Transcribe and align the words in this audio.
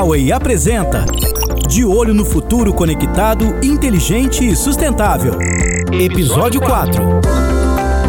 Huawei 0.00 0.32
apresenta 0.32 1.04
De 1.68 1.84
Olho 1.84 2.14
no 2.14 2.24
Futuro 2.24 2.72
Conectado, 2.72 3.44
Inteligente 3.62 4.48
e 4.48 4.56
Sustentável. 4.56 5.34
Episódio 5.92 6.58
4 6.58 7.02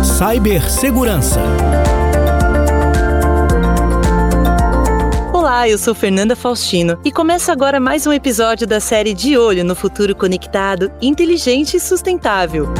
Cybersegurança. 0.02 1.42
Olá, 5.34 5.68
eu 5.68 5.78
sou 5.78 5.94
Fernanda 5.94 6.34
Faustino 6.34 6.98
e 7.04 7.12
começa 7.12 7.52
agora 7.52 7.78
mais 7.78 8.08
um 8.08 8.14
episódio 8.14 8.66
da 8.66 8.80
série 8.80 9.14
De 9.14 9.38
Olho 9.38 9.66
no 9.66 9.76
Futuro 9.76 10.16
Conectado, 10.16 10.90
Inteligente 11.02 11.76
e 11.76 11.80
Sustentável. 11.82 12.74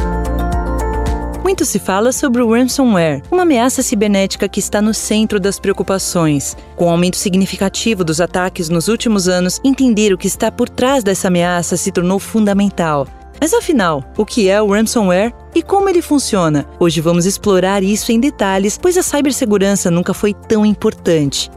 Muito 1.52 1.66
se 1.66 1.78
fala 1.78 2.12
sobre 2.12 2.40
o 2.40 2.50
ransomware, 2.50 3.20
uma 3.30 3.42
ameaça 3.42 3.82
cibernética 3.82 4.48
que 4.48 4.58
está 4.58 4.80
no 4.80 4.94
centro 4.94 5.38
das 5.38 5.60
preocupações. 5.60 6.56
Com 6.76 6.86
o 6.86 6.88
aumento 6.88 7.18
significativo 7.18 8.02
dos 8.02 8.22
ataques 8.22 8.70
nos 8.70 8.88
últimos 8.88 9.28
anos, 9.28 9.60
entender 9.62 10.14
o 10.14 10.16
que 10.16 10.26
está 10.26 10.50
por 10.50 10.66
trás 10.66 11.04
dessa 11.04 11.28
ameaça 11.28 11.76
se 11.76 11.92
tornou 11.92 12.18
fundamental. 12.18 13.06
Mas 13.38 13.52
afinal, 13.52 14.02
o 14.16 14.24
que 14.24 14.48
é 14.48 14.62
o 14.62 14.72
ransomware 14.72 15.34
e 15.54 15.62
como 15.62 15.90
ele 15.90 16.00
funciona? 16.00 16.66
Hoje 16.80 17.02
vamos 17.02 17.26
explorar 17.26 17.82
isso 17.82 18.10
em 18.10 18.18
detalhes, 18.18 18.78
pois 18.78 18.96
a 18.96 19.02
cibersegurança 19.02 19.90
nunca 19.90 20.14
foi 20.14 20.32
tão 20.32 20.64
importante. 20.64 21.50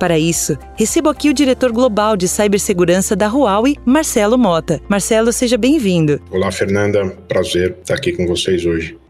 Para 0.00 0.18
isso, 0.18 0.56
recebo 0.76 1.10
aqui 1.10 1.28
o 1.28 1.34
diretor 1.34 1.72
global 1.72 2.16
de 2.16 2.26
cibersegurança 2.26 3.14
da 3.14 3.28
Huawei, 3.28 3.76
Marcelo 3.84 4.38
Mota. 4.38 4.80
Marcelo, 4.88 5.30
seja 5.30 5.58
bem-vindo. 5.58 6.22
Olá, 6.30 6.50
Fernanda. 6.50 7.06
Prazer 7.28 7.76
estar 7.82 7.96
aqui 7.96 8.12
com 8.12 8.26
vocês 8.26 8.64
hoje. 8.64 9.01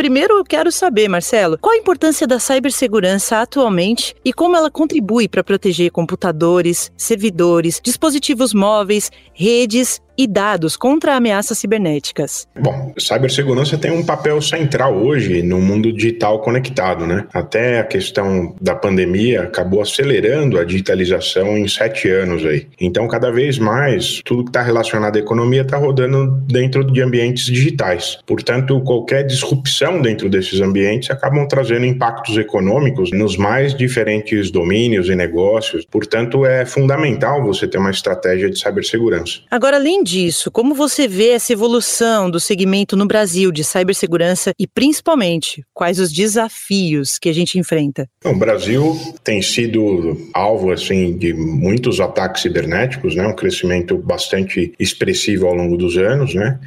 Primeiro, 0.00 0.38
eu 0.38 0.44
quero 0.46 0.72
saber, 0.72 1.08
Marcelo, 1.08 1.58
qual 1.58 1.74
a 1.74 1.78
importância 1.78 2.26
da 2.26 2.38
cibersegurança 2.38 3.42
atualmente 3.42 4.14
e 4.24 4.32
como 4.32 4.56
ela 4.56 4.70
contribui 4.70 5.28
para 5.28 5.44
proteger 5.44 5.90
computadores, 5.90 6.90
servidores, 6.96 7.78
dispositivos 7.84 8.54
móveis, 8.54 9.12
redes 9.34 10.00
e 10.20 10.26
dados 10.26 10.76
contra 10.76 11.16
ameaças 11.16 11.56
cibernéticas? 11.56 12.46
Bom, 12.60 12.92
cibersegurança 12.98 13.78
tem 13.78 13.90
um 13.90 14.04
papel 14.04 14.42
central 14.42 14.94
hoje 14.94 15.42
no 15.42 15.58
mundo 15.62 15.90
digital 15.90 16.40
conectado, 16.40 17.06
né? 17.06 17.26
Até 17.32 17.80
a 17.80 17.84
questão 17.84 18.54
da 18.60 18.74
pandemia 18.74 19.44
acabou 19.44 19.80
acelerando 19.80 20.58
a 20.58 20.64
digitalização 20.64 21.56
em 21.56 21.66
sete 21.66 22.10
anos 22.10 22.44
aí. 22.44 22.66
Então, 22.78 23.08
cada 23.08 23.30
vez 23.32 23.58
mais, 23.58 24.20
tudo 24.22 24.44
que 24.44 24.50
está 24.50 24.60
relacionado 24.60 25.16
à 25.16 25.18
economia 25.18 25.62
está 25.62 25.78
rodando 25.78 26.26
dentro 26.46 26.84
de 26.84 27.00
ambientes 27.00 27.46
digitais. 27.46 28.18
Portanto, 28.26 28.78
qualquer 28.82 29.24
disrupção 29.24 30.02
dentro 30.02 30.28
desses 30.28 30.60
ambientes 30.60 31.10
acabam 31.10 31.48
trazendo 31.48 31.86
impactos 31.86 32.36
econômicos 32.36 33.10
nos 33.10 33.38
mais 33.38 33.74
diferentes 33.74 34.50
domínios 34.50 35.08
e 35.08 35.16
negócios. 35.16 35.86
Portanto, 35.90 36.44
é 36.44 36.66
fundamental 36.66 37.42
você 37.42 37.66
ter 37.66 37.78
uma 37.78 37.90
estratégia 37.90 38.50
de 38.50 38.58
cibersegurança. 38.58 39.40
Agora, 39.50 39.78
além 39.78 40.04
disso, 40.10 40.50
como 40.50 40.74
você 40.74 41.06
vê 41.06 41.30
essa 41.30 41.52
evolução 41.52 42.30
do 42.30 42.40
segmento 42.40 42.96
no 42.96 43.06
Brasil 43.06 43.52
de 43.52 43.62
cibersegurança 43.62 44.52
e, 44.58 44.66
principalmente, 44.66 45.62
quais 45.72 46.00
os 46.00 46.12
desafios 46.12 47.18
que 47.18 47.28
a 47.28 47.32
gente 47.32 47.58
enfrenta? 47.58 48.08
o 48.24 48.34
Brasil 48.34 48.98
tem 49.22 49.40
sido 49.40 50.16
alvo 50.34 50.72
assim 50.72 51.16
de 51.16 51.32
muitos 51.32 52.00
ataques 52.00 52.42
cibernéticos, 52.42 53.14
né? 53.14 53.26
Um 53.26 53.34
crescimento 53.34 53.96
bastante 53.96 54.72
expressivo 54.78 55.46
ao 55.46 55.54
longo 55.54 55.76
dos 55.76 55.96
anos, 55.96 56.34
né? 56.34 56.58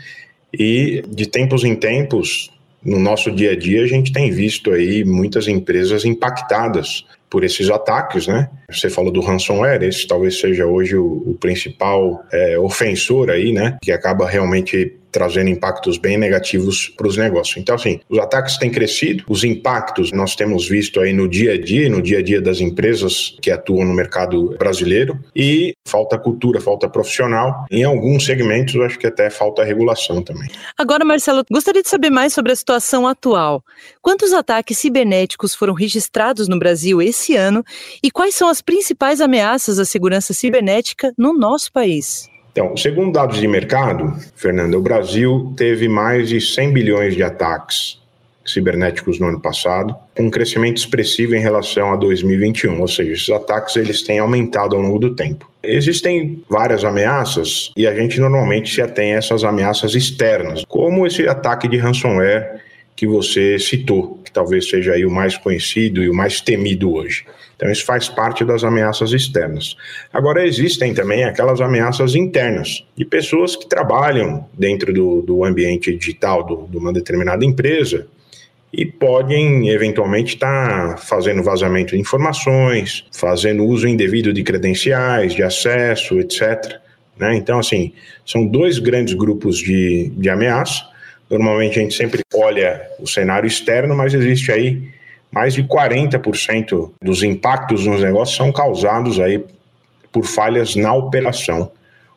E 0.54 1.04
de 1.08 1.26
tempos 1.26 1.64
em 1.64 1.76
tempos, 1.76 2.52
no 2.84 3.00
nosso 3.00 3.32
dia 3.32 3.52
a 3.52 3.56
dia, 3.56 3.84
a 3.84 3.88
gente 3.88 4.12
tem 4.12 4.32
visto 4.32 4.72
aí 4.72 5.04
muitas 5.04 5.48
empresas 5.48 6.06
impactadas 6.06 7.06
por 7.34 7.44
esses 7.44 7.68
ataques, 7.72 8.28
né? 8.28 8.48
Você 8.70 8.92
falou 8.92 9.12
do 9.12 9.20
ransomware, 9.20 9.82
esse 9.82 10.06
talvez 10.08 10.40
seja 10.40 10.68
hoje 10.68 10.96
o, 10.96 11.32
o 11.32 11.36
principal 11.40 12.24
é, 12.32 12.60
ofensor 12.60 13.32
aí, 13.32 13.52
né? 13.52 13.80
Que 13.82 13.92
acaba 13.92 14.30
realmente 14.30 15.00
trazendo 15.14 15.50
impactos 15.50 15.98
bem 15.98 16.18
negativos 16.18 16.90
para 16.90 17.08
os 17.08 17.16
negócios. 17.16 17.58
Então, 17.58 17.76
assim, 17.76 18.00
os 18.10 18.18
ataques 18.18 18.58
têm 18.58 18.72
crescido, 18.72 19.24
os 19.30 19.44
impactos 19.44 20.12
nós 20.12 20.36
temos 20.36 20.68
visto 20.68 21.00
aí 21.00 21.14
no 21.14 21.30
dia 21.30 21.54
a 21.54 21.62
dia, 21.62 21.88
no 21.88 22.02
dia 22.02 22.18
a 22.18 22.22
dia 22.22 22.42
das 22.42 22.60
empresas 22.60 23.38
que 23.42 23.52
atuam 23.52 23.86
no 23.86 23.94
mercado 23.94 24.56
brasileiro, 24.58 25.18
e 25.36 25.74
falta 25.86 26.18
cultura, 26.18 26.60
falta 26.60 26.90
profissional. 26.90 27.66
Em 27.70 27.84
alguns 27.84 28.26
segmentos, 28.26 28.76
acho 28.82 28.98
que 28.98 29.08
até 29.08 29.30
falta 29.30 29.64
regulação 29.64 30.24
também. 30.24 30.50
Agora, 30.78 31.06
Marcelo, 31.06 31.44
gostaria 31.52 31.84
de 31.84 31.90
saber 31.90 32.10
mais 32.10 32.34
sobre 32.34 32.52
a 32.52 32.56
situação 32.56 33.08
atual. 33.08 33.64
Quantos 34.02 34.34
ataques 34.34 34.80
cibernéticos 34.80 35.54
foram 35.54 35.74
registrados 35.74 36.48
no 36.48 36.58
Brasil 36.58 37.02
esse 37.02 37.36
ano 37.36 37.64
e 38.02 38.10
quais 38.10 38.34
são 38.34 38.50
as 38.50 38.62
principais 38.62 39.22
ameaças 39.22 39.78
à 39.78 39.86
segurança 39.86 40.34
cibernética 40.34 41.14
no 41.16 41.38
nosso 41.38 41.72
país? 41.72 42.33
Então, 42.54 42.78
segundo 42.78 43.12
dados 43.12 43.40
de 43.40 43.48
mercado, 43.48 44.16
Fernanda, 44.36 44.78
o 44.78 44.82
Brasil 44.82 45.52
teve 45.58 45.90
mais 45.90 46.30
de 46.30 46.40
100 46.40 46.72
bilhões 46.72 47.16
de 47.16 47.24
ataques 47.24 47.98
cibernéticos 48.46 49.20
no 49.20 49.28
ano 49.28 49.40
passado, 49.40 49.96
com 50.16 50.24
um 50.24 50.30
crescimento 50.30 50.78
expressivo 50.78 51.36
em 51.36 51.40
relação 51.40 51.92
a 51.92 51.96
2021, 51.96 52.80
ou 52.80 52.88
seja, 52.88 53.12
esses 53.14 53.30
ataques 53.30 53.76
eles 53.76 54.04
têm 54.04 54.20
aumentado 54.20 54.76
ao 54.76 54.82
longo 54.82 55.00
do 55.00 55.16
tempo. 55.16 55.50
Existem 55.64 56.44
várias 56.48 56.84
ameaças 56.84 57.72
e 57.76 57.88
a 57.88 57.96
gente 57.96 58.20
normalmente 58.20 58.72
se 58.72 58.82
atém 58.82 59.16
a 59.16 59.18
essas 59.18 59.44
ameaças 59.44 59.96
externas, 59.96 60.64
como 60.68 61.08
esse 61.08 61.28
ataque 61.28 61.68
de 61.68 61.78
ransomware 61.78 62.62
que 62.96 63.08
você 63.08 63.58
citou, 63.58 64.20
que 64.24 64.32
talvez 64.32 64.70
seja 64.70 64.94
aí 64.94 65.06
o 65.06 65.12
mais 65.12 65.38
conhecido 65.38 66.04
e 66.04 66.10
o 66.10 66.14
mais 66.14 66.40
temido 66.40 66.94
hoje. 66.94 67.26
Então, 67.56 67.72
isso 67.72 67.86
faz 67.86 68.10
parte 68.10 68.44
das 68.44 68.64
ameaças 68.64 69.12
externas. 69.12 69.76
Agora, 70.12 70.46
existem 70.46 70.94
também 70.94 71.24
aquelas 71.24 71.62
ameaças 71.62 72.16
internas, 72.16 72.86
de 72.96 73.06
pessoas 73.06 73.56
que 73.56 73.68
trabalham 73.68 74.46
dentro 74.54 74.94
do, 74.94 75.22
do 75.22 75.44
ambiente 75.44 75.96
digital 75.96 76.44
do, 76.44 76.68
de 76.70 76.78
uma 76.78 76.92
determinada 76.92 77.46
empresa 77.46 78.08
e 78.72 78.86
podem, 78.86 79.70
eventualmente, 79.70 80.34
estar 80.34 80.96
tá 80.96 80.98
fazendo 80.98 81.44
vazamento 81.44 81.96
de 81.96 82.02
informações, 82.02 83.06
fazendo 83.16 83.64
uso 83.64 83.88
indevido 83.88 84.34
de 84.34 84.44
credenciais, 84.44 85.34
de 85.34 85.44
acesso, 85.44 86.20
etc. 86.20 86.80
Né? 87.18 87.36
Então, 87.36 87.60
assim, 87.60 87.94
são 88.26 88.48
dois 88.48 88.80
grandes 88.80 89.14
grupos 89.14 89.58
de, 89.58 90.12
de 90.18 90.30
ameaça. 90.30 90.92
Normalmente, 91.34 91.80
a 91.80 91.82
gente 91.82 91.96
sempre 91.96 92.22
olha 92.34 92.88
o 93.00 93.08
cenário 93.08 93.48
externo, 93.48 93.96
mas 93.96 94.14
existe 94.14 94.52
aí 94.52 94.94
mais 95.32 95.56
de 95.56 95.64
40% 95.64 96.92
dos 97.02 97.24
impactos 97.24 97.88
nos 97.88 98.02
negócios 98.02 98.38
são 98.38 98.52
causados 98.52 99.20
aí 99.20 99.44
por 100.12 100.26
falhas 100.26 100.76
na 100.76 100.94
operação 100.94 101.72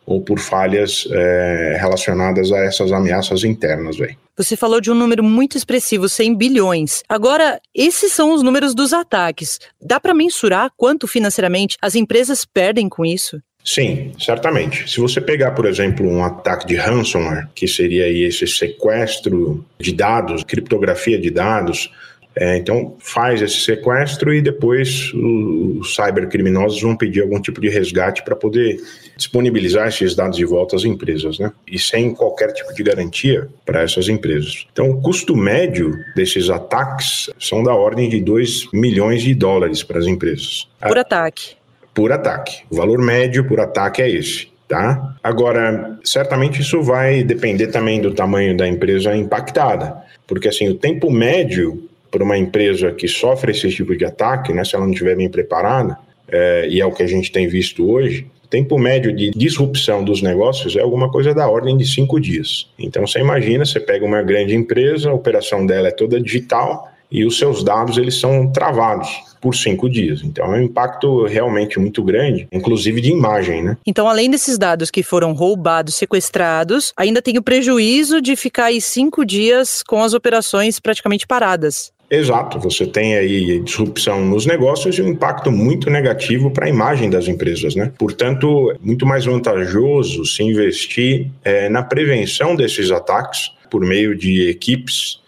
ou 0.04 0.20
por 0.20 0.38
falhas 0.38 1.08
é, 1.10 1.78
relacionadas 1.80 2.52
a 2.52 2.58
essas 2.58 2.92
ameaças 2.92 3.42
internas. 3.42 3.96
Véio. 3.96 4.16
Você 4.36 4.54
falou 4.54 4.82
de 4.82 4.90
um 4.90 4.94
número 4.94 5.24
muito 5.24 5.56
expressivo, 5.56 6.08
100 6.08 6.36
bilhões. 6.36 7.02
Agora, 7.08 7.58
esses 7.74 8.12
são 8.12 8.34
os 8.34 8.42
números 8.42 8.74
dos 8.74 8.92
ataques. 8.92 9.58
Dá 9.80 9.98
para 9.98 10.14
mensurar 10.14 10.70
quanto 10.76 11.08
financeiramente 11.08 11.78
as 11.80 11.94
empresas 11.94 12.44
perdem 12.44 12.86
com 12.88 13.04
isso? 13.04 13.40
Sim, 13.66 14.12
certamente. 14.16 14.88
Se 14.88 15.00
você 15.00 15.20
pegar, 15.20 15.50
por 15.50 15.66
exemplo, 15.66 16.08
um 16.08 16.22
ataque 16.22 16.68
de 16.68 16.76
ransomware, 16.76 17.48
que 17.52 17.66
seria 17.66 18.08
esse 18.08 18.46
sequestro 18.46 19.66
de 19.76 19.92
dados, 19.92 20.44
criptografia 20.44 21.20
de 21.20 21.30
dados, 21.30 21.90
é, 22.38 22.58
então, 22.58 22.94
faz 22.98 23.40
esse 23.40 23.60
sequestro 23.60 24.32
e 24.32 24.42
depois 24.42 25.10
os 25.14 25.96
cybercriminosos 25.96 26.80
vão 26.80 26.94
pedir 26.94 27.22
algum 27.22 27.40
tipo 27.40 27.60
de 27.62 27.70
resgate 27.70 28.22
para 28.22 28.36
poder 28.36 28.78
disponibilizar 29.16 29.88
esses 29.88 30.14
dados 30.14 30.36
de 30.36 30.44
volta 30.44 30.76
às 30.76 30.84
empresas, 30.84 31.38
né? 31.38 31.50
E 31.66 31.78
sem 31.78 32.14
qualquer 32.14 32.52
tipo 32.52 32.74
de 32.74 32.82
garantia 32.82 33.48
para 33.64 33.80
essas 33.80 34.08
empresas. 34.08 34.66
Então, 34.70 34.90
o 34.90 35.00
custo 35.00 35.34
médio 35.34 35.98
desses 36.14 36.50
ataques 36.50 37.30
são 37.40 37.62
da 37.62 37.74
ordem 37.74 38.08
de 38.08 38.20
2 38.20 38.70
milhões 38.70 39.22
de 39.22 39.34
dólares 39.34 39.82
para 39.82 39.98
as 39.98 40.06
empresas. 40.06 40.68
Por 40.78 40.98
ataque. 40.98 41.56
Por 41.96 42.12
ataque. 42.12 42.58
O 42.70 42.76
valor 42.76 42.98
médio 42.98 43.48
por 43.48 43.58
ataque 43.58 44.02
é 44.02 44.10
esse. 44.10 44.48
Tá? 44.68 45.16
Agora, 45.22 45.98
certamente 46.04 46.60
isso 46.60 46.82
vai 46.82 47.22
depender 47.22 47.68
também 47.68 48.02
do 48.02 48.12
tamanho 48.12 48.56
da 48.56 48.66
empresa 48.66 49.16
impactada, 49.16 49.96
porque 50.26 50.48
assim, 50.48 50.68
o 50.68 50.74
tempo 50.74 51.08
médio 51.08 51.88
para 52.10 52.24
uma 52.24 52.36
empresa 52.36 52.90
que 52.90 53.06
sofre 53.06 53.52
esse 53.52 53.70
tipo 53.70 53.96
de 53.96 54.04
ataque, 54.04 54.52
né, 54.52 54.64
se 54.64 54.74
ela 54.74 54.84
não 54.84 54.92
estiver 54.92 55.16
bem 55.16 55.28
preparada, 55.28 55.96
é, 56.26 56.66
e 56.68 56.80
é 56.80 56.86
o 56.86 56.90
que 56.90 57.04
a 57.04 57.06
gente 57.06 57.30
tem 57.30 57.46
visto 57.46 57.88
hoje, 57.88 58.26
o 58.44 58.48
tempo 58.48 58.76
médio 58.76 59.14
de 59.14 59.30
disrupção 59.30 60.02
dos 60.02 60.20
negócios 60.20 60.74
é 60.76 60.80
alguma 60.80 61.10
coisa 61.10 61.32
da 61.32 61.48
ordem 61.48 61.76
de 61.76 61.86
cinco 61.86 62.20
dias. 62.20 62.68
Então 62.78 63.06
você 63.06 63.20
imagina, 63.20 63.64
você 63.64 63.78
pega 63.78 64.04
uma 64.04 64.22
grande 64.22 64.54
empresa, 64.54 65.10
a 65.10 65.14
operação 65.14 65.64
dela 65.64 65.88
é 65.88 65.92
toda 65.92 66.20
digital 66.20 66.88
e 67.10 67.24
os 67.24 67.38
seus 67.38 67.62
dados 67.62 67.98
eles 67.98 68.18
são 68.18 68.50
travados 68.50 69.08
por 69.40 69.54
cinco 69.54 69.88
dias. 69.88 70.22
Então 70.24 70.54
é 70.54 70.58
um 70.58 70.62
impacto 70.62 71.24
realmente 71.24 71.78
muito 71.78 72.02
grande, 72.02 72.48
inclusive 72.50 73.00
de 73.00 73.10
imagem, 73.10 73.62
né? 73.62 73.76
Então, 73.86 74.08
além 74.08 74.30
desses 74.30 74.58
dados 74.58 74.90
que 74.90 75.02
foram 75.02 75.32
roubados, 75.32 75.94
sequestrados, 75.94 76.92
ainda 76.96 77.22
tem 77.22 77.38
o 77.38 77.42
prejuízo 77.42 78.20
de 78.20 78.34
ficar 78.34 78.66
aí 78.66 78.80
cinco 78.80 79.24
dias 79.24 79.82
com 79.82 80.02
as 80.02 80.14
operações 80.14 80.80
praticamente 80.80 81.26
paradas. 81.26 81.92
Exato, 82.08 82.60
você 82.60 82.86
tem 82.86 83.16
aí 83.16 83.60
disrupção 83.60 84.24
nos 84.24 84.46
negócios 84.46 84.96
e 84.96 85.02
um 85.02 85.08
impacto 85.08 85.50
muito 85.50 85.90
negativo 85.90 86.50
para 86.50 86.66
a 86.66 86.68
imagem 86.68 87.10
das 87.10 87.26
empresas, 87.26 87.74
né? 87.74 87.92
Portanto, 87.98 88.70
é 88.70 88.76
muito 88.80 89.04
mais 89.04 89.24
vantajoso 89.24 90.24
se 90.24 90.42
investir 90.42 91.28
é, 91.44 91.68
na 91.68 91.82
prevenção 91.82 92.54
desses 92.54 92.92
ataques 92.92 93.50
por 93.68 93.80
meio 93.80 94.16
de 94.16 94.48
equipes, 94.48 95.20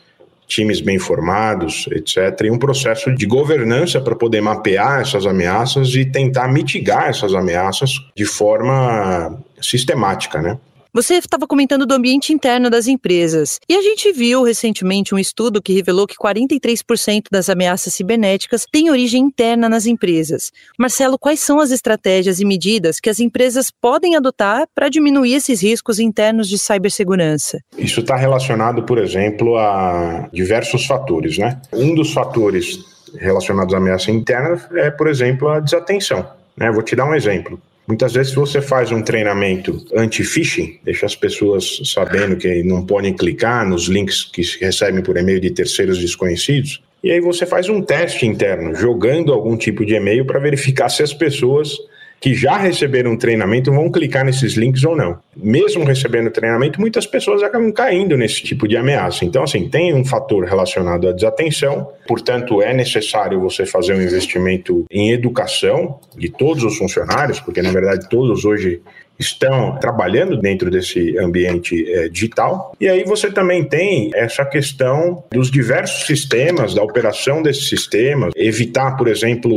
times 0.49 0.81
bem 0.81 0.99
formados, 0.99 1.87
etc., 1.93 2.41
e 2.45 2.51
um 2.51 2.59
processo 2.59 3.15
de 3.15 3.27
governança 3.27 4.01
para 4.01 4.17
poder 4.17 4.41
mapear 4.41 5.03
essas 5.03 5.27
ameaças 5.27 5.95
e 5.95 6.07
tentar 6.07 6.49
mitigar 6.49 7.09
essas 7.09 7.35
ameaças 7.35 7.93
de 8.17 8.25
forma 8.25 9.39
sistemática, 9.61 10.41
né? 10.41 10.59
Você 10.93 11.15
estava 11.15 11.47
comentando 11.47 11.85
do 11.85 11.95
ambiente 11.95 12.33
interno 12.33 12.71
das 12.71 12.87
empresas. 12.87 13.61
E 13.69 13.77
a 13.77 13.83
gente 13.83 14.11
viu 14.11 14.43
recentemente 14.43 15.15
um 15.15 15.19
estudo 15.19 15.61
que 15.61 15.75
revelou 15.75 16.07
que 16.07 16.17
43% 16.17 17.25
das 17.31 17.51
ameaças 17.51 17.93
cibernéticas 17.93 18.65
têm 18.71 18.91
origem 18.91 19.23
interna 19.23 19.69
nas 19.69 19.85
empresas. 19.85 20.51
Marcelo, 20.79 21.19
quais 21.19 21.41
são 21.41 21.61
as 21.61 21.71
estratégias 21.71 22.41
e 22.41 22.45
medidas 22.45 23.01
que 23.01 23.11
as 23.11 23.21
empresas 23.21 23.71
podem 23.71 24.17
adotar 24.17 24.67
para 24.75 24.89
diminuir 24.89 25.35
esses 25.35 25.63
riscos 25.63 25.99
internos 25.99 26.49
de 26.49 26.59
cibersegurança? 26.59 27.61
Isso 27.77 28.01
está 28.01 28.17
relacionado, 28.17 28.83
por 28.83 28.97
exemplo, 28.97 29.59
a 29.59 30.31
diversos 30.33 30.87
fatores, 30.87 31.37
né? 31.37 31.61
Um 31.71 31.95
dos 31.95 32.15
fatores 32.15 32.79
relacionados 33.15 33.75
à 33.75 33.77
ameaça 33.77 34.11
interna 34.11 34.59
é, 34.73 34.91
por 34.91 35.07
exemplo, 35.07 35.49
a 35.49 35.61
desatenção. 35.61 36.27
Né? 36.57 36.71
Vou 36.73 36.83
te 36.83 36.97
dar 36.97 37.05
um 37.05 37.15
exemplo. 37.15 37.61
Muitas 37.89 38.13
vezes, 38.13 38.35
você 38.35 38.61
faz 38.61 38.93
um 38.93 39.01
treinamento 39.01 39.83
anti-phishing, 39.97 40.79
deixa 40.85 41.07
as 41.07 41.17
pessoas 41.17 41.81
sabendo 41.87 42.37
que 42.37 42.63
não 42.63 42.85
podem 42.85 43.15
clicar 43.15 43.67
nos 43.67 43.87
links 43.87 44.25
que 44.25 44.43
recebem 44.61 45.03
por 45.03 45.17
e-mail 45.17 45.41
de 45.41 45.49
terceiros 45.49 45.99
desconhecidos, 45.99 46.83
e 47.03 47.11
aí 47.11 47.19
você 47.19 47.47
faz 47.47 47.67
um 47.71 47.81
teste 47.81 48.27
interno, 48.27 48.75
jogando 48.75 49.33
algum 49.33 49.57
tipo 49.57 49.87
de 49.87 49.95
e-mail 49.95 50.27
para 50.27 50.39
verificar 50.39 50.91
se 50.91 51.03
as 51.03 51.15
pessoas 51.15 51.79
que 52.21 52.35
já 52.35 52.57
receberam 52.57 53.17
treinamento 53.17 53.73
vão 53.73 53.91
clicar 53.91 54.25
nesses 54.25 54.55
links 54.55 54.85
ou 54.85 54.97
não. 54.97 55.19
Mesmo 55.37 55.85
recebendo 55.85 56.31
treinamento, 56.31 56.81
muitas 56.81 57.07
pessoas 57.07 57.43
acabam 57.43 57.73
caindo 57.73 58.17
nesse 58.17 58.43
tipo 58.43 58.67
de 58.67 58.77
ameaça. 58.77 59.25
Então, 59.25 59.43
assim, 59.43 59.69
tem 59.69 59.95
um 59.95 60.05
fator 60.05 60.45
relacionado 60.45 61.09
à 61.09 61.13
desatenção, 61.13 61.89
portanto, 62.07 62.61
é 62.63 62.75
necessário 62.75 63.41
você 63.41 63.65
fazer 63.65 63.95
um 63.95 64.03
investimento 64.03 64.85
em 64.91 65.13
educação 65.13 66.01
de 66.17 66.29
todos 66.29 66.65
os 66.65 66.77
funcionários, 66.77 67.41
porque 67.41 67.63
na 67.63 67.71
verdade 67.71 68.09
todos 68.09 68.45
hoje 68.45 68.81
estão 69.19 69.77
trabalhando 69.79 70.37
dentro 70.37 70.71
desse 70.71 71.19
ambiente 71.19 71.91
é, 71.91 72.09
digital. 72.09 72.75
E 72.81 72.89
aí 72.89 73.05
você 73.05 73.31
também 73.31 73.65
tem 73.65 74.11
essa 74.15 74.45
questão 74.45 75.25
dos 75.33 75.51
diversos 75.51 76.07
sistemas, 76.07 76.75
da 76.75 76.83
operação 76.83 77.43
desses 77.43 77.69
sistemas, 77.69 78.33
evitar, 78.37 78.97
por 78.97 79.09
exemplo, 79.09 79.51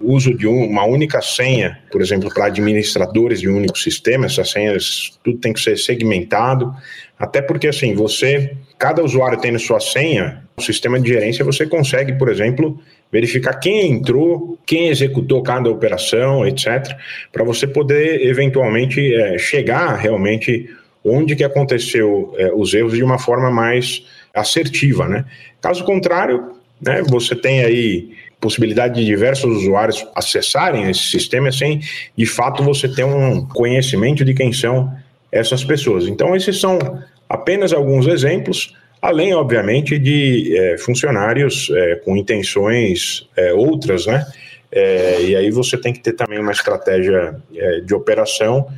o 0.00 0.12
uso 0.12 0.36
de 0.36 0.46
uma 0.46 0.84
única 0.84 1.22
senha, 1.22 1.78
por 1.90 2.02
exemplo, 2.02 2.32
para 2.32 2.46
administradores 2.46 3.40
de 3.40 3.48
um 3.48 3.56
único 3.56 3.78
sistema, 3.78 4.26
essas 4.26 4.50
senhas, 4.50 5.18
tudo 5.24 5.38
tem 5.38 5.52
que 5.52 5.60
ser 5.60 5.76
segmentado, 5.78 6.74
até 7.18 7.40
porque 7.40 7.68
assim, 7.68 7.94
você, 7.94 8.54
cada 8.78 9.02
usuário 9.02 9.40
tendo 9.40 9.58
sua 9.58 9.80
senha, 9.80 10.44
o 10.56 10.62
sistema 10.62 10.98
de 10.98 11.08
gerência 11.08 11.44
você 11.44 11.66
consegue, 11.66 12.14
por 12.14 12.28
exemplo, 12.28 12.78
verificar 13.10 13.54
quem 13.54 13.90
entrou, 13.90 14.58
quem 14.66 14.88
executou 14.88 15.42
cada 15.42 15.70
operação, 15.70 16.46
etc., 16.46 16.96
para 17.32 17.44
você 17.44 17.66
poder 17.66 18.26
eventualmente 18.26 19.14
é, 19.14 19.38
chegar 19.38 19.94
realmente 19.94 20.68
onde 21.04 21.36
que 21.36 21.44
aconteceu 21.44 22.34
é, 22.36 22.52
os 22.52 22.74
erros 22.74 22.94
de 22.94 23.04
uma 23.04 23.18
forma 23.18 23.50
mais 23.50 24.04
assertiva, 24.34 25.08
né? 25.08 25.24
Caso 25.60 25.84
contrário, 25.84 26.56
né, 26.80 27.02
você 27.08 27.34
tem 27.34 27.64
aí 27.64 28.10
possibilidade 28.40 28.96
de 28.96 29.04
diversos 29.04 29.56
usuários 29.62 30.06
acessarem 30.14 30.90
esse 30.90 31.04
sistema 31.04 31.50
sem, 31.50 31.80
de 32.16 32.26
fato, 32.26 32.62
você 32.62 32.86
ter 32.88 33.04
um 33.04 33.46
conhecimento 33.46 34.24
de 34.24 34.34
quem 34.34 34.52
são 34.52 34.92
essas 35.32 35.64
pessoas. 35.64 36.06
Então, 36.06 36.36
esses 36.36 36.60
são 36.60 36.78
apenas 37.28 37.72
alguns 37.72 38.06
exemplos 38.06 38.75
além, 39.00 39.34
obviamente, 39.34 39.98
de 39.98 40.56
é, 40.56 40.78
funcionários 40.78 41.70
é, 41.74 41.96
com 41.96 42.16
intenções 42.16 43.28
é, 43.36 43.52
outras, 43.52 44.06
né? 44.06 44.26
É, 44.70 45.22
e 45.22 45.36
aí 45.36 45.50
você 45.50 45.76
tem 45.78 45.92
que 45.92 46.00
ter 46.00 46.12
também 46.12 46.38
uma 46.38 46.52
estratégia 46.52 47.36
é, 47.54 47.80
de 47.80 47.94
operação 47.94 48.68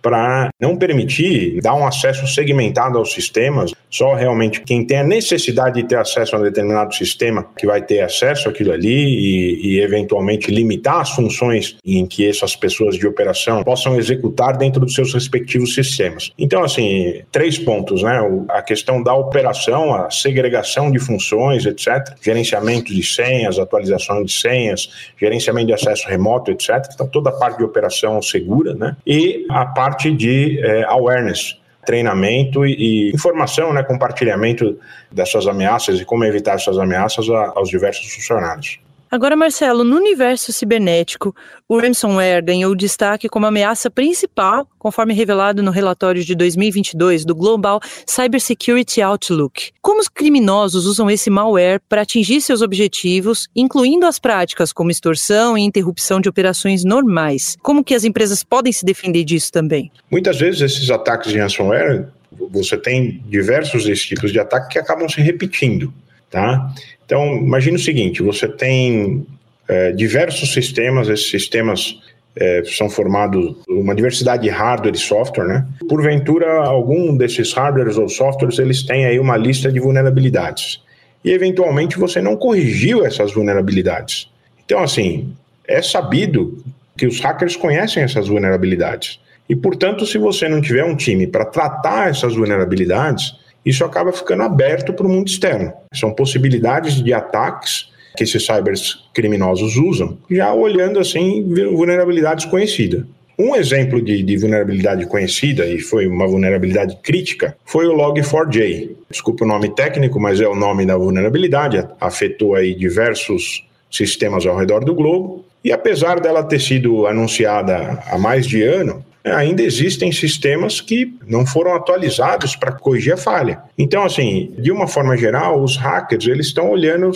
para 0.00 0.50
não 0.60 0.76
permitir 0.76 1.60
dar 1.60 1.74
um 1.74 1.86
acesso 1.86 2.26
segmentado 2.26 2.98
aos 2.98 3.12
sistemas, 3.12 3.72
só 3.90 4.14
realmente 4.14 4.60
quem 4.62 4.86
tem 4.86 4.98
a 4.98 5.04
necessidade 5.04 5.80
de 5.80 5.88
ter 5.88 5.96
acesso 5.96 6.36
a 6.36 6.38
um 6.38 6.42
determinado 6.42 6.94
sistema 6.94 7.46
que 7.56 7.66
vai 7.66 7.82
ter 7.82 8.00
acesso 8.00 8.48
àquilo 8.48 8.72
ali 8.72 8.88
e, 8.88 9.66
e, 9.66 9.80
eventualmente 9.80 10.50
limitar 10.50 11.00
as 11.00 11.10
funções 11.10 11.76
em 11.84 12.06
que 12.06 12.28
essas 12.28 12.54
pessoas 12.54 12.96
de 12.96 13.06
operação 13.06 13.62
possam 13.62 13.96
executar 13.96 14.56
dentro 14.56 14.80
dos 14.80 14.94
seus 14.94 15.12
respectivos 15.14 15.74
sistemas. 15.74 16.32
Então, 16.38 16.62
assim, 16.62 17.22
três 17.30 17.58
pontos, 17.58 18.02
né? 18.02 18.20
A 18.48 18.62
questão 18.62 19.02
da 19.02 19.14
operação, 19.14 19.94
a 19.94 20.10
segregação 20.10 20.90
de 20.90 20.98
funções, 20.98 21.64
etc., 21.66 22.14
gerenciamento 22.20 22.92
de 22.92 23.02
senhas, 23.02 23.58
atualização 23.58 24.24
de 24.24 24.32
senhas, 24.32 25.10
gerenciamento 25.18 25.68
de 25.68 25.74
acesso 25.74 26.08
remoto, 26.08 26.50
etc. 26.50 26.86
Então, 26.92 27.06
toda 27.06 27.30
a 27.30 27.32
parte 27.32 27.58
de 27.58 27.64
operação 27.64 28.20
segura, 28.22 28.74
né? 28.74 28.96
E 29.06 29.46
a 29.50 29.66
parte 29.66 30.10
de 30.10 30.58
é, 30.60 30.84
awareness, 30.84 31.56
treinamento 31.88 32.66
e, 32.66 33.10
informação, 33.14 33.72
né, 33.72 33.82
compartilhamento 33.82 34.78
dessas 35.10 35.46
ameaças 35.46 35.98
e 35.98 36.04
como 36.04 36.22
evitar 36.22 36.56
essas 36.56 36.76
ameaças 36.76 37.26
aos 37.30 37.70
diversos 37.70 38.12
funcionários. 38.12 38.78
Agora, 39.10 39.34
Marcelo, 39.34 39.84
no 39.84 39.96
universo 39.96 40.52
cibernético, 40.52 41.34
o 41.66 41.78
ransomware 41.78 42.44
ganhou 42.44 42.74
destaque 42.74 43.26
como 43.26 43.46
ameaça 43.46 43.90
principal, 43.90 44.68
conforme 44.78 45.14
revelado 45.14 45.62
no 45.62 45.70
relatório 45.70 46.22
de 46.22 46.34
2022 46.34 47.24
do 47.24 47.34
Global 47.34 47.80
Cybersecurity 48.06 49.00
Outlook. 49.00 49.70
Como 49.80 50.00
os 50.00 50.08
criminosos 50.08 50.84
usam 50.84 51.10
esse 51.10 51.30
malware 51.30 51.80
para 51.88 52.02
atingir 52.02 52.42
seus 52.42 52.60
objetivos, 52.60 53.48
incluindo 53.56 54.04
as 54.04 54.18
práticas 54.18 54.74
como 54.74 54.90
extorsão 54.90 55.56
e 55.56 55.62
interrupção 55.62 56.20
de 56.20 56.28
operações 56.28 56.84
normais? 56.84 57.56
Como 57.62 57.82
que 57.82 57.94
as 57.94 58.04
empresas 58.04 58.44
podem 58.44 58.74
se 58.74 58.84
defender 58.84 59.24
disso 59.24 59.50
também? 59.50 59.90
Muitas 60.10 60.38
vezes 60.38 60.60
esses 60.60 60.90
ataques 60.90 61.32
de 61.32 61.38
ransomware, 61.38 62.08
você 62.50 62.76
tem 62.76 63.22
diversos 63.26 63.84
tipos 64.02 64.30
de 64.30 64.38
ataque 64.38 64.74
que 64.74 64.78
acabam 64.78 65.08
se 65.08 65.22
repetindo, 65.22 65.92
tá? 66.30 66.72
Então, 67.04 67.36
imagine 67.36 67.76
o 67.76 67.80
seguinte: 67.80 68.22
você 68.22 68.48
tem 68.48 69.26
é, 69.68 69.92
diversos 69.92 70.52
sistemas, 70.52 71.08
esses 71.08 71.30
sistemas 71.30 71.98
é, 72.36 72.62
são 72.64 72.88
formados 72.88 73.56
uma 73.68 73.94
diversidade 73.94 74.44
de 74.44 74.48
hardware 74.48 74.94
e 74.94 74.98
software, 74.98 75.46
né? 75.46 75.66
Porventura, 75.88 76.62
algum 76.64 77.16
desses 77.16 77.52
hardwares 77.52 77.96
ou 77.96 78.08
softwares 78.08 78.58
eles 78.58 78.82
têm 78.82 79.06
aí 79.06 79.18
uma 79.18 79.36
lista 79.36 79.72
de 79.72 79.80
vulnerabilidades 79.80 80.80
e 81.24 81.32
eventualmente 81.32 81.98
você 81.98 82.20
não 82.20 82.36
corrigiu 82.36 83.04
essas 83.04 83.32
vulnerabilidades. 83.32 84.30
Então, 84.64 84.82
assim, 84.82 85.34
é 85.66 85.82
sabido 85.82 86.62
que 86.96 87.06
os 87.06 87.20
hackers 87.20 87.56
conhecem 87.56 88.02
essas 88.02 88.28
vulnerabilidades 88.28 89.18
e, 89.48 89.56
portanto, 89.56 90.06
se 90.06 90.18
você 90.18 90.48
não 90.48 90.60
tiver 90.60 90.84
um 90.84 90.94
time 90.94 91.26
para 91.26 91.44
tratar 91.44 92.10
essas 92.10 92.34
vulnerabilidades 92.34 93.34
isso 93.68 93.84
acaba 93.84 94.12
ficando 94.12 94.42
aberto 94.42 94.92
para 94.94 95.06
o 95.06 95.10
mundo 95.10 95.28
externo. 95.28 95.72
São 95.92 96.12
possibilidades 96.12 97.02
de 97.02 97.12
ataques 97.12 97.90
que 98.16 98.24
esses 98.24 98.44
cybercriminosos 98.44 99.76
usam, 99.76 100.18
já 100.30 100.52
olhando 100.52 100.98
assim 100.98 101.44
vulnerabilidades 101.44 102.46
conhecidas. 102.46 103.04
Um 103.38 103.54
exemplo 103.54 104.02
de, 104.02 104.20
de, 104.22 104.36
vulnerabilidade 104.36 105.06
conhecida, 105.06 105.64
e 105.64 105.78
foi 105.78 106.08
uma 106.08 106.26
vulnerabilidade 106.26 106.98
crítica, 107.02 107.56
foi 107.64 107.86
o 107.86 107.94
Log4j. 107.94 108.96
Desculpa 109.08 109.44
o 109.44 109.46
nome 109.46 109.72
técnico, 109.72 110.18
mas 110.18 110.40
é 110.40 110.48
o 110.48 110.56
nome 110.56 110.84
da 110.84 110.96
vulnerabilidade, 110.96 111.86
afetou 112.00 112.56
aí 112.56 112.74
diversos 112.74 113.64
sistemas 113.88 114.44
ao 114.44 114.56
redor 114.56 114.84
do 114.84 114.94
globo, 114.94 115.44
e 115.62 115.70
apesar 115.70 116.18
dela 116.18 116.42
ter 116.42 116.60
sido 116.60 117.06
anunciada 117.06 118.02
há 118.10 118.18
mais 118.18 118.46
de 118.46 118.62
ano, 118.62 119.04
ainda 119.34 119.62
existem 119.62 120.12
sistemas 120.12 120.80
que 120.80 121.14
não 121.26 121.46
foram 121.46 121.74
atualizados 121.74 122.56
para 122.56 122.72
corrigir 122.72 123.12
a 123.12 123.16
falha. 123.16 123.60
Então, 123.76 124.04
assim, 124.04 124.52
de 124.58 124.70
uma 124.70 124.86
forma 124.86 125.16
geral, 125.16 125.62
os 125.62 125.76
hackers 125.76 126.26
eles 126.26 126.46
estão 126.46 126.70
olhando 126.70 127.10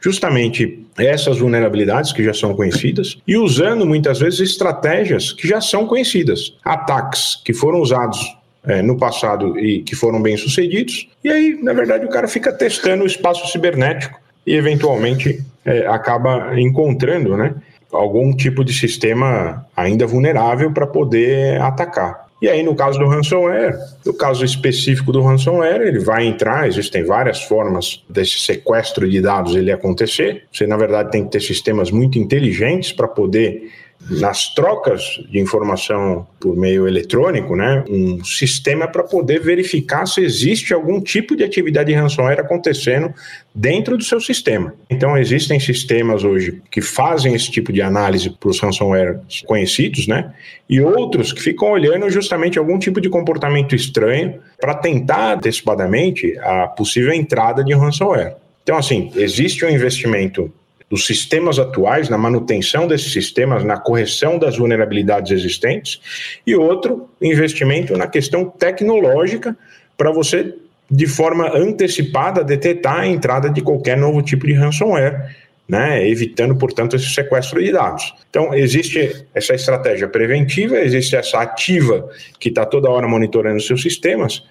justamente 0.00 0.84
essas 0.98 1.38
vulnerabilidades 1.38 2.12
que 2.12 2.22
já 2.22 2.34
são 2.34 2.54
conhecidas 2.54 3.16
e 3.26 3.36
usando 3.36 3.86
muitas 3.86 4.18
vezes 4.18 4.40
estratégias 4.40 5.32
que 5.32 5.48
já 5.48 5.60
são 5.60 5.86
conhecidas, 5.86 6.54
ataques 6.62 7.40
que 7.42 7.54
foram 7.54 7.80
usados 7.80 8.36
é, 8.66 8.82
no 8.82 8.96
passado 8.98 9.58
e 9.58 9.82
que 9.82 9.96
foram 9.96 10.20
bem 10.20 10.36
sucedidos. 10.36 11.08
E 11.22 11.30
aí, 11.30 11.58
na 11.62 11.72
verdade, 11.72 12.04
o 12.04 12.08
cara 12.08 12.28
fica 12.28 12.52
testando 12.52 13.04
o 13.04 13.06
espaço 13.06 13.50
cibernético 13.50 14.20
e 14.46 14.54
eventualmente 14.54 15.42
é, 15.64 15.86
acaba 15.86 16.58
encontrando, 16.60 17.36
né? 17.36 17.54
Algum 17.94 18.34
tipo 18.34 18.64
de 18.64 18.72
sistema 18.72 19.66
ainda 19.76 20.06
vulnerável 20.06 20.72
para 20.72 20.86
poder 20.86 21.60
atacar. 21.60 22.24
E 22.42 22.48
aí, 22.48 22.62
no 22.62 22.74
caso 22.74 22.98
do 22.98 23.06
ransomware, 23.06 23.74
no 24.04 24.12
caso 24.12 24.44
específico 24.44 25.10
do 25.10 25.22
ransomware, 25.22 25.80
ele 25.80 26.00
vai 26.00 26.26
entrar, 26.26 26.68
existem 26.68 27.02
várias 27.02 27.42
formas 27.42 28.04
desse 28.06 28.38
sequestro 28.38 29.08
de 29.08 29.22
dados 29.22 29.54
ele 29.54 29.72
acontecer. 29.72 30.44
Você, 30.52 30.66
na 30.66 30.76
verdade, 30.76 31.10
tem 31.10 31.24
que 31.24 31.30
ter 31.30 31.40
sistemas 31.40 31.90
muito 31.90 32.18
inteligentes 32.18 32.92
para 32.92 33.08
poder 33.08 33.72
nas 34.10 34.52
trocas 34.54 35.20
de 35.30 35.38
informação 35.38 36.26
por 36.38 36.56
meio 36.56 36.86
eletrônico, 36.86 37.56
né, 37.56 37.84
um 37.88 38.22
sistema 38.24 38.86
para 38.86 39.02
poder 39.02 39.40
verificar 39.40 40.06
se 40.06 40.20
existe 40.20 40.74
algum 40.74 41.00
tipo 41.00 41.34
de 41.34 41.42
atividade 41.42 41.92
de 41.92 41.98
ransomware 41.98 42.40
acontecendo 42.40 43.12
dentro 43.54 43.96
do 43.96 44.04
seu 44.04 44.20
sistema. 44.20 44.74
Então, 44.90 45.16
existem 45.16 45.58
sistemas 45.58 46.24
hoje 46.24 46.60
que 46.70 46.80
fazem 46.80 47.34
esse 47.34 47.50
tipo 47.50 47.72
de 47.72 47.80
análise 47.80 48.28
para 48.30 48.50
os 48.50 48.60
ransomware 48.60 49.20
conhecidos, 49.46 50.06
né, 50.06 50.32
e 50.68 50.80
outros 50.80 51.32
que 51.32 51.42
ficam 51.42 51.70
olhando 51.70 52.08
justamente 52.10 52.58
algum 52.58 52.78
tipo 52.78 53.00
de 53.00 53.08
comportamento 53.08 53.74
estranho 53.74 54.40
para 54.60 54.74
tentar 54.74 55.36
antecipadamente 55.36 56.38
a 56.38 56.66
possível 56.66 57.12
entrada 57.12 57.64
de 57.64 57.74
ransomware. 57.74 58.36
Então, 58.62 58.76
assim, 58.76 59.10
existe 59.14 59.64
um 59.64 59.68
investimento 59.68 60.50
dos 60.90 61.06
sistemas 61.06 61.58
atuais, 61.58 62.08
na 62.08 62.18
manutenção 62.18 62.86
desses 62.86 63.12
sistemas, 63.12 63.64
na 63.64 63.76
correção 63.76 64.38
das 64.38 64.56
vulnerabilidades 64.56 65.32
existentes, 65.32 66.00
e 66.46 66.54
outro, 66.54 67.08
investimento 67.20 67.96
na 67.96 68.06
questão 68.06 68.44
tecnológica 68.44 69.56
para 69.96 70.12
você, 70.12 70.54
de 70.90 71.06
forma 71.06 71.56
antecipada, 71.56 72.44
detectar 72.44 73.00
a 73.00 73.06
entrada 73.06 73.48
de 73.50 73.62
qualquer 73.62 73.96
novo 73.96 74.22
tipo 74.22 74.46
de 74.46 74.52
ransomware. 74.52 75.44
Né, 75.66 76.06
evitando, 76.06 76.54
portanto, 76.54 76.94
esse 76.94 77.06
sequestro 77.06 77.58
de 77.58 77.72
dados. 77.72 78.12
Então, 78.28 78.52
existe 78.52 79.24
essa 79.34 79.54
estratégia 79.54 80.06
preventiva, 80.06 80.76
existe 80.76 81.16
essa 81.16 81.40
ativa 81.40 82.06
que 82.38 82.50
está 82.50 82.66
toda 82.66 82.90
hora 82.90 83.08
monitorando 83.08 83.58
seus 83.62 83.80
sistemas, 83.80 84.42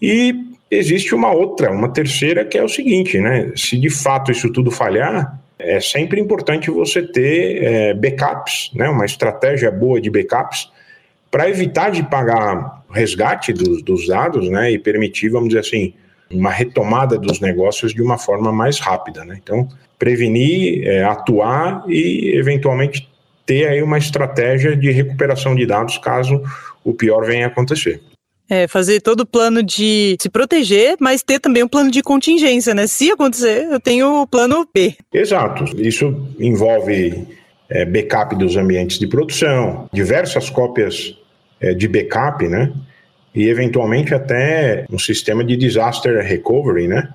e 0.00 0.34
existe 0.70 1.14
uma 1.14 1.30
outra, 1.30 1.70
uma 1.70 1.92
terceira, 1.92 2.46
que 2.46 2.56
é 2.56 2.64
o 2.64 2.68
seguinte: 2.68 3.18
né, 3.18 3.52
se 3.56 3.76
de 3.76 3.90
fato 3.90 4.32
isso 4.32 4.50
tudo 4.50 4.70
falhar, 4.70 5.38
é 5.58 5.80
sempre 5.80 6.20
importante 6.20 6.70
você 6.70 7.02
ter 7.02 7.62
é, 7.62 7.94
backups, 7.94 8.70
né, 8.74 8.88
uma 8.88 9.04
estratégia 9.04 9.70
boa 9.70 10.00
de 10.00 10.10
backups, 10.10 10.70
para 11.30 11.48
evitar 11.48 11.90
de 11.90 12.02
pagar 12.02 12.82
resgate 12.90 13.52
dos, 13.52 13.82
dos 13.82 14.06
dados 14.06 14.48
né, 14.48 14.70
e 14.70 14.78
permitir, 14.78 15.28
vamos 15.28 15.48
dizer 15.48 15.60
assim, 15.60 15.94
uma 16.30 16.50
retomada 16.50 17.18
dos 17.18 17.40
negócios 17.40 17.92
de 17.92 18.02
uma 18.02 18.18
forma 18.18 18.52
mais 18.52 18.78
rápida. 18.78 19.24
Né? 19.24 19.38
Então, 19.42 19.68
prevenir, 19.98 20.86
é, 20.86 21.04
atuar 21.04 21.84
e, 21.88 22.32
eventualmente, 22.36 23.08
ter 23.44 23.66
aí 23.66 23.82
uma 23.82 23.98
estratégia 23.98 24.76
de 24.76 24.90
recuperação 24.90 25.54
de 25.54 25.66
dados 25.66 25.98
caso 25.98 26.42
o 26.84 26.94
pior 26.94 27.24
venha 27.24 27.46
a 27.46 27.48
acontecer. 27.48 28.00
É, 28.50 28.66
fazer 28.66 29.02
todo 29.02 29.20
o 29.20 29.26
plano 29.26 29.62
de 29.62 30.16
se 30.18 30.30
proteger, 30.30 30.96
mas 30.98 31.22
ter 31.22 31.38
também 31.38 31.62
um 31.62 31.68
plano 31.68 31.90
de 31.90 32.02
contingência, 32.02 32.72
né? 32.74 32.86
Se 32.86 33.10
acontecer, 33.10 33.68
eu 33.70 33.78
tenho 33.78 34.22
o 34.22 34.26
plano 34.26 34.66
B. 34.72 34.94
Exato. 35.12 35.64
Isso 35.78 36.26
envolve 36.40 37.26
é, 37.68 37.84
backup 37.84 38.34
dos 38.36 38.56
ambientes 38.56 38.98
de 38.98 39.06
produção, 39.06 39.88
diversas 39.92 40.48
cópias 40.48 41.14
é, 41.60 41.74
de 41.74 41.86
backup, 41.86 42.46
né? 42.48 42.72
E 43.34 43.48
eventualmente 43.48 44.14
até 44.14 44.86
um 44.90 44.98
sistema 44.98 45.44
de 45.44 45.56
disaster 45.56 46.24
recovery, 46.24 46.88
né? 46.88 47.08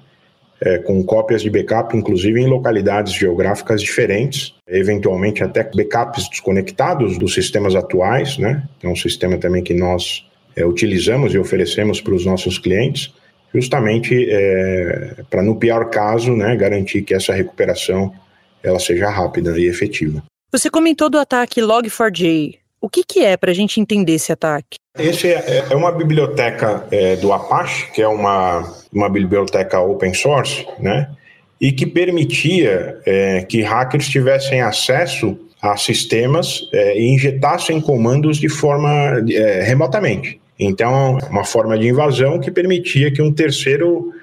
É, 0.61 0.77
com 0.77 1.03
cópias 1.03 1.41
de 1.41 1.49
backup, 1.49 1.97
inclusive 1.97 2.39
em 2.39 2.47
localidades 2.47 3.13
geográficas 3.13 3.81
diferentes, 3.81 4.53
eventualmente 4.67 5.43
até 5.43 5.63
backups 5.63 6.29
desconectados 6.29 7.17
dos 7.17 7.33
sistemas 7.33 7.75
atuais, 7.75 8.37
né? 8.37 8.63
É 8.81 8.87
um 8.87 8.95
sistema 8.95 9.37
também 9.37 9.63
que 9.63 9.73
nós 9.73 10.25
é, 10.55 10.65
utilizamos 10.65 11.33
e 11.33 11.37
oferecemos 11.37 12.01
para 12.01 12.13
os 12.13 12.25
nossos 12.25 12.57
clientes, 12.57 13.13
justamente 13.53 14.27
é, 14.29 15.23
para, 15.29 15.41
no 15.41 15.55
pior 15.57 15.89
caso, 15.89 16.35
né, 16.35 16.55
garantir 16.55 17.03
que 17.03 17.13
essa 17.13 17.33
recuperação 17.33 18.13
ela 18.63 18.79
seja 18.79 19.09
rápida 19.09 19.57
e 19.59 19.67
efetiva. 19.67 20.23
Você 20.51 20.69
comentou 20.69 21.09
do 21.09 21.17
ataque 21.17 21.61
Log4j. 21.61 22.57
O 22.79 22.89
que, 22.89 23.03
que 23.03 23.23
é 23.23 23.37
para 23.37 23.51
a 23.51 23.53
gente 23.53 23.79
entender 23.79 24.13
esse 24.13 24.31
ataque? 24.31 24.77
Esse 24.97 25.27
é, 25.27 25.65
é 25.69 25.75
uma 25.75 25.91
biblioteca 25.91 26.85
é, 26.91 27.15
do 27.15 27.33
Apache, 27.33 27.91
que 27.91 28.01
é 28.01 28.07
uma, 28.07 28.61
uma 28.91 29.09
biblioteca 29.09 29.79
open 29.79 30.13
source, 30.13 30.65
né? 30.79 31.09
E 31.59 31.71
que 31.71 31.85
permitia 31.85 32.99
é, 33.05 33.41
que 33.43 33.61
hackers 33.61 34.07
tivessem 34.07 34.61
acesso 34.61 35.37
a 35.63 35.77
sistemas 35.77 36.67
é, 36.73 36.99
e 36.99 37.07
injetassem 37.07 37.79
comandos 37.79 38.37
de 38.37 38.49
forma 38.49 39.23
é, 39.31 39.63
remotamente. 39.63 40.37
Então, 40.59 41.17
uma 41.31 41.45
forma 41.45 41.79
de 41.79 41.87
invasão 41.87 42.37
que 42.37 42.51
permitia 42.51 43.09
que 43.09 43.21
um 43.21 43.31
terceiro 43.31 44.13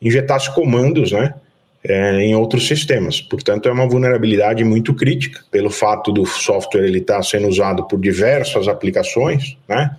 injetasse 0.00 0.54
comandos, 0.54 1.12
né? 1.12 1.34
É, 1.82 2.20
em 2.20 2.34
outros 2.34 2.68
sistemas. 2.68 3.22
Portanto, 3.22 3.66
é 3.66 3.72
uma 3.72 3.88
vulnerabilidade 3.88 4.62
muito 4.62 4.92
crítica, 4.92 5.40
pelo 5.50 5.70
fato 5.70 6.12
do 6.12 6.26
software 6.26 6.84
ele 6.84 6.98
estar 6.98 7.16
tá 7.16 7.22
sendo 7.22 7.48
usado 7.48 7.88
por 7.88 7.98
diversas 7.98 8.68
aplicações, 8.68 9.56
né? 9.66 9.96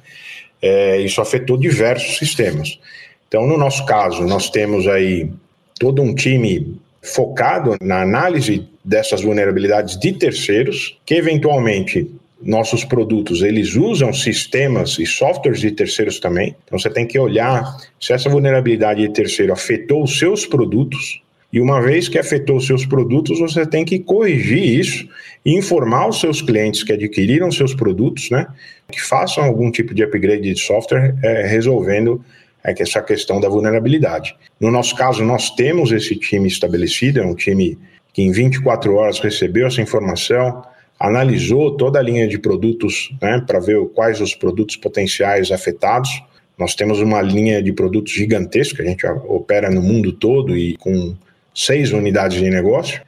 É, 0.62 1.02
isso 1.02 1.20
afetou 1.20 1.58
diversos 1.58 2.20
sistemas. 2.20 2.80
Então, 3.28 3.48
no 3.48 3.58
nosso 3.58 3.84
caso, 3.88 4.24
nós 4.28 4.52
temos 4.52 4.88
aí 4.88 5.32
todo 5.80 6.04
um 6.04 6.14
time 6.14 6.80
focado 7.02 7.76
na 7.82 8.02
análise 8.02 8.68
dessas 8.84 9.22
vulnerabilidades 9.22 9.98
de 9.98 10.14
terceiros, 10.14 11.00
que 11.06 11.16
eventualmente 11.16 12.10
nossos 12.42 12.84
produtos, 12.84 13.44
eles 13.44 13.76
usam 13.76 14.12
sistemas 14.12 14.98
e 14.98 15.06
softwares 15.06 15.60
de 15.60 15.72
terceiros 15.72 16.20
também. 16.20 16.56
Então 16.66 16.78
você 16.78 16.90
tem 16.90 17.06
que 17.06 17.20
olhar 17.20 17.78
se 18.00 18.14
essa 18.14 18.30
vulnerabilidade 18.30 19.02
de 19.02 19.14
terceiro 19.14 19.54
afetou 19.54 20.04
os 20.04 20.18
seus 20.18 20.46
produtos. 20.46 21.22
E 21.54 21.60
uma 21.60 21.82
vez 21.82 22.08
que 22.08 22.18
afetou 22.18 22.58
os 22.58 22.66
seus 22.66 22.86
produtos, 22.86 23.40
você 23.40 23.66
tem 23.66 23.84
que 23.84 24.00
corrigir 24.00 24.64
isso 24.64 25.08
e 25.46 25.56
informar 25.56 26.08
os 26.08 26.20
seus 26.20 26.42
clientes 26.42 26.82
que 26.82 26.94
adquiriram 26.94 27.52
seus 27.52 27.74
produtos, 27.74 28.30
né, 28.30 28.48
que 28.90 29.02
façam 29.02 29.44
algum 29.44 29.70
tipo 29.70 29.94
de 29.94 30.04
upgrade 30.04 30.54
de 30.54 30.60
software 30.60 31.14
é, 31.22 31.46
resolvendo 31.46 32.24
é, 32.64 32.74
essa 32.80 33.02
questão 33.02 33.40
da 33.40 33.50
vulnerabilidade. 33.50 34.36
No 34.60 34.72
nosso 34.72 34.96
caso, 34.96 35.24
nós 35.24 35.50
temos 35.50 35.92
esse 35.92 36.16
time 36.16 36.48
estabelecido, 36.48 37.20
é 37.20 37.26
um 37.26 37.36
time 37.36 37.78
que 38.14 38.22
em 38.22 38.32
24 38.32 38.94
horas 38.96 39.20
recebeu 39.20 39.68
essa 39.68 39.82
informação, 39.82 40.64
analisou 41.00 41.76
toda 41.76 42.00
a 42.00 42.02
linha 42.02 42.28
de 42.28 42.38
produtos 42.38 43.10
né, 43.22 43.44
para 43.46 43.60
ver 43.60 43.84
quais 43.96 44.22
os 44.22 44.36
produtos 44.36 44.76
potenciais 44.76 45.52
afetados. 45.52 46.22
Nós 46.58 46.76
temos 46.76 47.00
uma 47.00 47.22
linha 47.22 47.62
de 47.64 47.74
produtos 47.74 48.14
gigantesca, 48.14 48.84
a 48.84 48.86
gente 48.86 49.06
opera 49.08 49.72
no 49.72 49.82
mundo 49.82 50.12
todo 50.12 50.56
e 50.56 50.76
com 50.78 51.16
seis 51.56 51.92
unidades 51.92 52.38
de 52.38 52.50
negócio. 52.50 53.02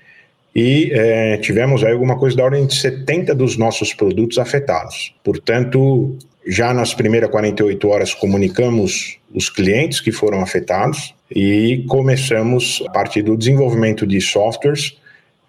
E 0.55 0.91
é, 0.93 1.37
tivemos 1.37 1.83
aí 1.83 1.91
alguma 1.91 2.17
coisa 2.17 2.37
da 2.37 2.43
ordem 2.43 2.65
de 2.65 2.75
70 2.75 3.33
dos 3.33 3.57
nossos 3.57 3.93
produtos 3.93 4.37
afetados. 4.37 5.13
Portanto, 5.23 6.17
já 6.45 6.73
nas 6.73 6.93
primeiras 6.93 7.29
48 7.29 7.87
horas 7.87 8.13
comunicamos 8.13 9.17
os 9.33 9.49
clientes 9.49 9.99
que 9.99 10.11
foram 10.11 10.41
afetados 10.41 11.15
e 11.29 11.83
começamos 11.87 12.83
a 12.87 12.91
partir 12.91 13.21
do 13.21 13.37
desenvolvimento 13.37 14.05
de 14.05 14.19
softwares 14.21 14.97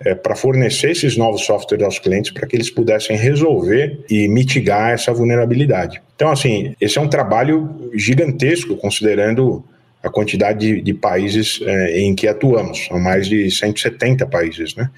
é, 0.00 0.14
para 0.14 0.34
fornecer 0.34 0.90
esses 0.90 1.16
novos 1.16 1.44
softwares 1.44 1.84
aos 1.84 1.98
clientes 1.98 2.30
para 2.32 2.46
que 2.46 2.56
eles 2.56 2.70
pudessem 2.70 3.16
resolver 3.16 4.04
e 4.08 4.28
mitigar 4.28 4.92
essa 4.92 5.12
vulnerabilidade. 5.12 6.00
Então, 6.14 6.30
assim, 6.30 6.74
esse 6.80 6.98
é 6.98 7.00
um 7.00 7.08
trabalho 7.08 7.90
gigantesco, 7.94 8.76
considerando 8.76 9.64
a 10.02 10.10
quantidade 10.10 10.58
de, 10.58 10.82
de 10.82 10.94
países 10.94 11.60
é, 11.62 12.00
em 12.00 12.14
que 12.14 12.28
atuamos, 12.28 12.86
são 12.86 13.00
mais 13.00 13.26
de 13.26 13.50
170 13.50 14.26
países, 14.26 14.74
né? 14.74 14.90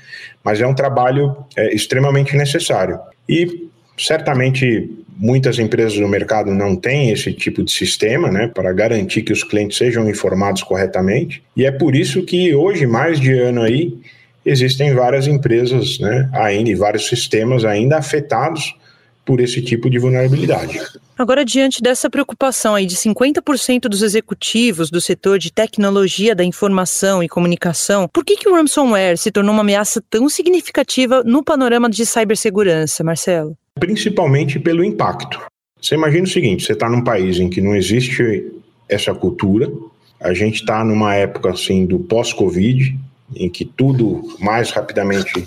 Mas 0.42 0.60
é 0.60 0.66
um 0.66 0.74
trabalho 0.74 1.36
é, 1.56 1.72
extremamente 1.72 2.36
necessário. 2.36 2.98
E 3.28 3.68
certamente 3.96 4.90
muitas 5.16 5.58
empresas 5.58 5.98
no 5.98 6.08
mercado 6.08 6.52
não 6.52 6.76
têm 6.76 7.10
esse 7.10 7.32
tipo 7.32 7.62
de 7.62 7.72
sistema, 7.72 8.30
né, 8.30 8.48
para 8.48 8.72
garantir 8.72 9.22
que 9.22 9.32
os 9.32 9.42
clientes 9.42 9.78
sejam 9.78 10.08
informados 10.08 10.62
corretamente. 10.62 11.42
E 11.56 11.64
é 11.64 11.70
por 11.70 11.96
isso 11.96 12.22
que 12.22 12.54
hoje, 12.54 12.86
mais 12.86 13.18
de 13.18 13.32
ano 13.32 13.62
aí, 13.62 13.96
existem 14.44 14.94
várias 14.94 15.26
empresas, 15.26 15.98
né, 15.98 16.28
ainda 16.32 16.70
e 16.70 16.74
vários 16.74 17.06
sistemas 17.08 17.64
ainda 17.64 17.96
afetados 17.96 18.74
por 19.24 19.40
esse 19.40 19.60
tipo 19.60 19.90
de 19.90 19.98
vulnerabilidade. 19.98 20.80
Agora, 21.18 21.44
diante 21.44 21.82
dessa 21.82 22.08
preocupação 22.08 22.74
aí 22.74 22.86
de 22.86 22.94
50% 22.94 23.88
dos 23.88 24.02
executivos 24.02 24.88
do 24.88 25.00
setor 25.00 25.38
de 25.38 25.50
tecnologia 25.50 26.34
da 26.34 26.44
informação 26.44 27.22
e 27.22 27.28
comunicação, 27.28 28.06
por 28.12 28.24
que, 28.24 28.36
que 28.36 28.48
o 28.48 28.54
ransomware 28.54 29.18
se 29.18 29.32
tornou 29.32 29.52
uma 29.52 29.62
ameaça 29.62 30.00
tão 30.08 30.28
significativa 30.28 31.24
no 31.24 31.42
panorama 31.42 31.90
de 31.90 32.06
cibersegurança, 32.06 33.02
Marcelo? 33.02 33.56
Principalmente 33.78 34.58
pelo 34.58 34.82
impacto. 34.82 35.40
Você 35.80 35.94
imagina 35.94 36.24
o 36.24 36.30
seguinte: 36.30 36.64
você 36.64 36.72
está 36.72 36.88
num 36.88 37.04
país 37.04 37.38
em 37.38 37.48
que 37.48 37.60
não 37.60 37.76
existe 37.76 38.52
essa 38.88 39.14
cultura, 39.14 39.70
a 40.20 40.32
gente 40.32 40.60
está 40.60 40.82
numa 40.84 41.14
época 41.14 41.50
assim 41.50 41.84
do 41.84 41.98
pós-Covid, 41.98 42.98
em 43.34 43.48
que 43.48 43.64
tudo 43.64 44.22
mais 44.40 44.70
rapidamente 44.70 45.46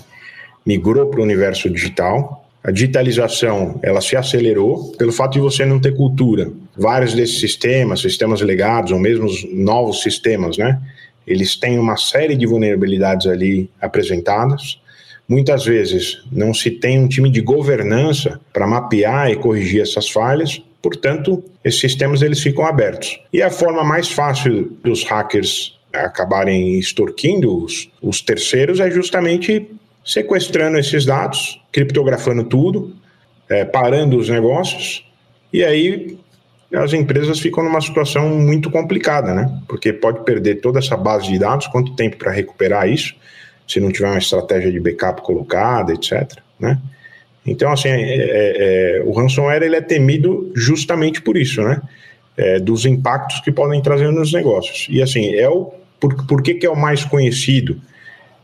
migrou 0.65 1.07
para 1.07 1.19
o 1.19 1.23
universo 1.23 1.69
digital. 1.69 2.45
A 2.63 2.71
digitalização 2.71 3.79
ela 3.81 4.01
se 4.01 4.15
acelerou 4.15 4.91
pelo 4.97 5.13
fato 5.13 5.33
de 5.33 5.39
você 5.39 5.65
não 5.65 5.79
ter 5.79 5.95
cultura. 5.95 6.51
Vários 6.77 7.13
desses 7.13 7.39
sistemas, 7.39 8.01
sistemas 8.01 8.41
legados 8.41 8.91
ou 8.91 8.99
mesmo 8.99 9.25
os 9.25 9.45
novos 9.51 10.03
sistemas, 10.03 10.57
né? 10.57 10.79
Eles 11.25 11.55
têm 11.55 11.79
uma 11.79 11.95
série 11.95 12.35
de 12.35 12.45
vulnerabilidades 12.45 13.27
ali 13.27 13.69
apresentadas. 13.81 14.79
Muitas 15.29 15.63
vezes 15.63 16.23
não 16.31 16.55
se 16.55 16.71
tem 16.71 16.97
um 16.97 17.07
time 17.07 17.29
de 17.29 17.39
governança 17.39 18.41
para 18.51 18.65
mapear 18.65 19.29
e 19.29 19.35
corrigir 19.35 19.81
essas 19.81 20.09
falhas. 20.09 20.59
Portanto, 20.81 21.43
esses 21.63 21.79
sistemas 21.79 22.23
eles 22.23 22.41
ficam 22.41 22.65
abertos. 22.65 23.19
E 23.31 23.39
a 23.43 23.51
forma 23.51 23.83
mais 23.83 24.09
fácil 24.09 24.75
dos 24.83 25.03
hackers 25.03 25.77
acabarem 25.93 26.79
extorquindo 26.79 27.63
os, 27.63 27.91
os 28.01 28.21
terceiros 28.21 28.79
é 28.79 28.89
justamente 28.89 29.69
sequestrando 30.03 30.79
esses 30.79 31.05
dados, 31.05 31.61
criptografando 31.71 32.43
tudo, 32.43 32.95
é, 33.47 33.63
parando 33.65 34.17
os 34.17 34.29
negócios, 34.29 35.05
e 35.53 35.63
aí 35.63 36.17
as 36.73 36.93
empresas 36.93 37.39
ficam 37.39 37.63
numa 37.63 37.81
situação 37.81 38.29
muito 38.29 38.69
complicada, 38.71 39.33
né? 39.33 39.61
Porque 39.67 39.91
pode 39.91 40.23
perder 40.23 40.61
toda 40.61 40.79
essa 40.79 40.95
base 40.95 41.27
de 41.27 41.37
dados, 41.39 41.67
quanto 41.67 41.95
tempo 41.95 42.17
para 42.17 42.31
recuperar 42.31 42.87
isso, 42.87 43.15
se 43.69 43.79
não 43.79 43.91
tiver 43.91 44.07
uma 44.07 44.17
estratégia 44.17 44.71
de 44.71 44.79
backup 44.79 45.21
colocada, 45.21 45.93
etc. 45.93 46.39
Né? 46.59 46.79
Então, 47.45 47.71
assim, 47.71 47.89
é, 47.89 47.93
é, 47.93 48.97
é, 48.97 49.03
o 49.05 49.11
ransomware 49.11 49.61
ele 49.61 49.75
é 49.75 49.81
temido 49.81 50.51
justamente 50.55 51.21
por 51.21 51.37
isso, 51.37 51.61
né? 51.61 51.79
É, 52.35 52.59
dos 52.59 52.85
impactos 52.85 53.41
que 53.41 53.51
podem 53.51 53.81
trazer 53.81 54.11
nos 54.11 54.33
negócios. 54.33 54.87
E 54.89 55.01
assim, 55.01 55.35
é 55.35 55.47
o 55.47 55.73
por, 55.99 56.25
por 56.25 56.41
que, 56.41 56.53
que 56.53 56.65
é 56.65 56.69
o 56.69 56.75
mais 56.75 57.03
conhecido? 57.03 57.79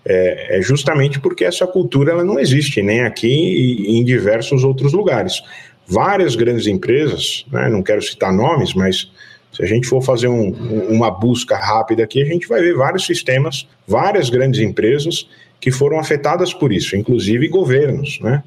É, 0.06 0.58
é, 0.58 0.62
justamente 0.62 1.20
porque 1.20 1.46
essa 1.46 1.66
cultura 1.66 2.12
ela 2.12 2.24
não 2.24 2.38
existe 2.40 2.82
nem 2.82 3.02
aqui 3.02 3.28
e 3.28 3.98
em 3.98 4.04
diversos 4.04 4.64
outros 4.64 4.94
lugares. 4.94 5.42
Várias 5.88 6.36
grandes 6.36 6.68
empresas, 6.68 7.46
né, 7.52 7.70
não 7.70 7.82
quero 7.82 8.02
citar 8.02 8.34
nomes, 8.34 8.74
mas 8.74 9.10
se 9.56 9.64
a 9.64 9.66
gente 9.66 9.88
for 9.88 10.02
fazer 10.02 10.28
um, 10.28 10.50
uma 10.90 11.10
busca 11.10 11.56
rápida 11.56 12.04
aqui, 12.04 12.22
a 12.22 12.26
gente 12.26 12.46
vai 12.46 12.60
ver 12.60 12.76
vários 12.76 13.06
sistemas, 13.06 13.66
várias 13.88 14.30
grandes 14.30 14.60
empresas 14.60 15.30
que 15.62 15.72
foram 15.72 15.98
afetadas 15.98 16.54
por 16.54 16.74
isso, 16.74 16.98
inclusive 16.98 17.48
governos, 17.48 18.20
né? 18.20 18.44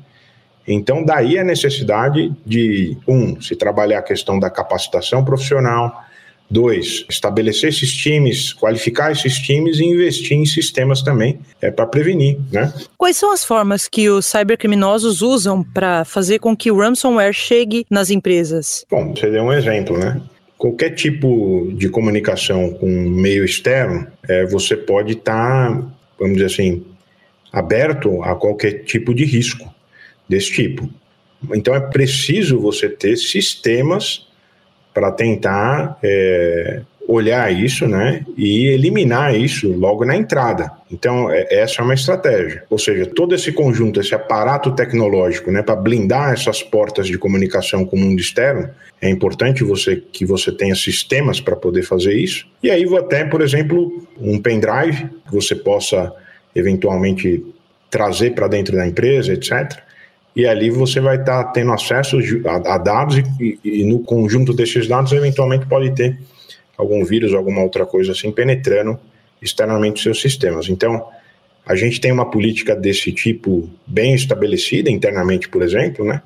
Então, 0.67 1.03
daí 1.03 1.39
a 1.39 1.45
necessidade 1.45 2.31
de, 2.45 2.95
um, 3.09 3.41
se 3.41 3.57
trabalhar 3.57 4.01
a 4.01 4.03
questão 4.03 4.39
da 4.39 4.51
capacitação 4.51 5.25
profissional, 5.25 6.05
Dois, 6.51 7.05
estabelecer 7.11 7.69
esses 7.69 7.93
times, 7.93 8.55
qualificar 8.55 9.13
esses 9.13 9.37
times 9.37 9.79
e 9.79 9.85
investir 9.85 10.35
em 10.35 10.47
sistemas 10.47 11.03
também 11.03 11.39
é, 11.61 11.71
para 11.71 11.87
prevenir. 11.87 12.39
Né? 12.51 12.73
Quais 12.97 13.19
são 13.19 13.31
as 13.33 13.45
formas 13.45 13.87
que 13.87 14.09
os 14.09 14.25
cybercriminosos 14.25 15.21
usam 15.21 15.63
para 15.63 16.07
fazer 16.07 16.39
com 16.39 16.57
que 16.57 16.71
o 16.71 16.79
ransomware 16.79 17.35
chegue 17.35 17.85
nas 17.91 18.09
empresas? 18.09 18.87
Bom, 18.91 19.15
você 19.15 19.31
deu 19.31 19.43
um 19.43 19.53
exemplo, 19.53 19.99
né? 19.99 20.23
Qualquer 20.59 20.91
tipo 20.91 21.71
de 21.73 21.89
comunicação 21.89 22.75
com 22.75 22.87
meio 22.87 23.45
externo, 23.45 24.07
é, 24.29 24.45
você 24.45 24.77
pode 24.77 25.13
estar, 25.13 25.71
tá, 25.71 25.87
vamos 26.19 26.35
dizer 26.37 26.47
assim, 26.47 26.85
aberto 27.53 28.23
a 28.25 28.35
qualquer 28.35 28.85
tipo 28.85 29.15
de 29.15 29.25
risco 29.25 29.73
desse 30.29 30.53
tipo. 30.53 30.91
Então 31.55 31.75
é 31.75 31.81
preciso 31.81 32.61
você 32.61 32.89
ter 32.89 33.17
sistemas 33.17 34.27
para 34.93 35.13
tentar 35.13 35.97
é, 36.03 36.83
olhar 37.09 37.51
isso, 37.51 37.89
né, 37.89 38.23
e 38.37 38.67
eliminar 38.67 39.35
isso 39.35 39.73
logo 39.73 40.05
na 40.05 40.15
entrada. 40.15 40.71
Então, 40.93 41.31
é, 41.31 41.47
essa 41.51 41.81
é 41.81 41.85
uma 41.85 41.95
estratégia. 41.95 42.65
Ou 42.69 42.79
seja, 42.79 43.07
todo 43.07 43.35
esse 43.35 43.51
conjunto, 43.51 43.99
esse 43.99 44.15
aparato 44.15 44.73
tecnológico, 44.73 45.51
né, 45.51 45.63
para 45.63 45.75
blindar 45.75 46.35
essas 46.35 46.63
portas 46.63 47.07
de 47.07 47.17
comunicação 47.17 47.83
com 47.87 47.97
o 47.97 47.99
mundo 47.99 48.21
externo, 48.21 48.69
é 49.01 49.09
importante 49.09 49.65
você 49.65 49.97
que 49.97 50.27
você 50.27 50.53
tenha 50.53 50.75
sistemas 50.75 51.41
para 51.41 51.57
poder 51.57 51.83
fazer 51.83 52.13
isso. 52.13 52.47
E 52.63 52.71
aí, 52.71 52.85
até, 52.97 53.25
por 53.25 53.41
exemplo, 53.41 54.07
um 54.21 54.39
pendrive 54.39 55.09
que 55.27 55.35
você 55.35 55.55
possa 55.55 56.13
eventualmente 56.55 57.43
trazer 57.89 58.35
para 58.35 58.49
dentro 58.49 58.77
da 58.77 58.87
empresa, 58.87 59.33
etc 59.33 59.89
e 60.37 60.47
ali 60.47 60.71
você 60.71 61.01
vai 61.01 61.17
estar 61.17 61.45
tá 61.45 61.51
tendo 61.51 61.73
acesso 61.73 62.17
a, 62.47 62.75
a 62.75 62.79
dados 62.79 63.19
e, 63.41 63.59
e, 63.65 63.83
no 63.85 63.99
conjunto 64.01 64.53
desses 64.55 64.87
dados 64.87 65.11
eventualmente 65.11 65.67
pode 65.67 65.91
ter 65.97 66.17
algum 66.79 67.05
vírus, 67.05 67.35
alguma 67.35 67.61
outra 67.61 67.85
coisa 67.85 68.13
assim 68.13 68.31
penetrando 68.31 68.99
externamente 69.43 70.01
seus 70.01 70.21
sistemas. 70.21 70.69
Então, 70.69 71.05
a 71.67 71.75
gente 71.75 72.01
tem 72.01 72.13
uma 72.13 72.31
política 72.31 72.75
desse 72.75 73.13
tipo 73.13 73.69
bem 73.87 74.15
estabelecida 74.15 74.91
internamente, 74.91 75.49
por 75.49 75.61
exemplo, 75.63 76.05
né? 76.05 76.23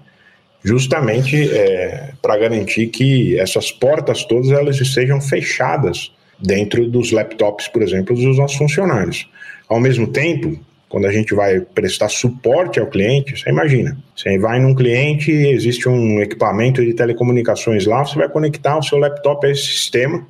Justamente 0.63 1.51
é, 1.51 2.13
para 2.23 2.37
garantir 2.37 2.87
que 2.87 3.37
essas 3.41 3.73
portas 3.73 4.25
todas 4.25 4.51
elas 4.51 4.81
estejam 4.81 5.21
fechadas 5.21 6.13
dentro 6.39 6.89
dos 6.89 7.11
laptops, 7.11 7.67
por 7.67 7.83
exemplo, 7.83 8.15
dos 8.15 8.37
nossos 8.37 8.57
funcionários. 8.57 9.29
Ao 9.69 9.81
mesmo 9.81 10.07
tempo, 10.07 10.57
quando 10.89 11.07
a 11.07 11.13
gente 11.13 11.35
vai 11.35 11.59
prestar 11.59 12.09
suporte 12.09 12.79
ao 12.79 12.87
cliente, 12.87 13.37
você 13.37 13.51
imagina, 13.51 13.99
você 14.15 14.39
vai 14.39 14.61
num 14.61 14.75
cliente, 14.75 15.33
existe 15.33 15.89
um 15.89 16.21
equipamento 16.21 16.85
de 16.85 16.95
telecomunicações 16.95 17.85
lá, 17.87 18.05
você 18.05 18.17
vai 18.17 18.29
conectar 18.29 18.79
o 18.79 18.83
seu 18.83 18.99
laptop 18.99 19.45
a 19.47 19.51
esse 19.51 19.65
sistema 19.65 20.25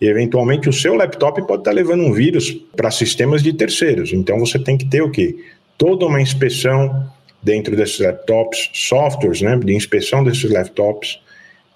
e 0.00 0.06
eventualmente 0.06 0.68
o 0.68 0.72
seu 0.72 0.94
laptop 0.94 1.46
pode 1.46 1.62
estar 1.62 1.72
levando 1.72 2.02
um 2.02 2.12
vírus 2.12 2.52
para 2.76 2.90
sistemas 2.90 3.42
de 3.42 3.52
terceiros. 3.52 4.12
Então 4.12 4.38
você 4.38 4.58
tem 4.58 4.76
que 4.76 4.86
ter 4.86 5.02
o 5.02 5.10
quê? 5.10 5.36
Toda 5.78 6.06
uma 6.06 6.20
inspeção 6.20 7.10
dentro 7.42 7.76
desses 7.76 8.00
laptops, 8.00 8.70
softwares 8.72 9.40
né, 9.40 9.56
de 9.56 9.74
inspeção 9.74 10.24
desses 10.24 10.50
laptops, 10.50 11.20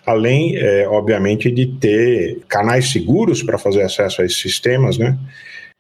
além, 0.05 0.57
é, 0.57 0.89
obviamente, 0.89 1.51
de 1.51 1.67
ter 1.67 2.41
canais 2.49 2.91
seguros 2.91 3.43
para 3.43 3.59
fazer 3.59 3.83
acesso 3.83 4.23
a 4.23 4.25
esses 4.25 4.41
sistemas, 4.41 4.99
né? 4.99 5.17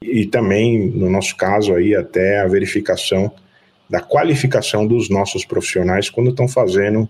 e 0.02 0.24
também, 0.26 0.88
no 0.90 1.10
nosso 1.10 1.36
caso, 1.36 1.74
aí, 1.74 1.94
até 1.94 2.40
a 2.40 2.46
verificação 2.46 3.30
da 3.88 4.00
qualificação 4.00 4.86
dos 4.86 5.10
nossos 5.10 5.44
profissionais 5.44 6.08
quando 6.08 6.30
estão 6.30 6.48
fazendo 6.48 7.08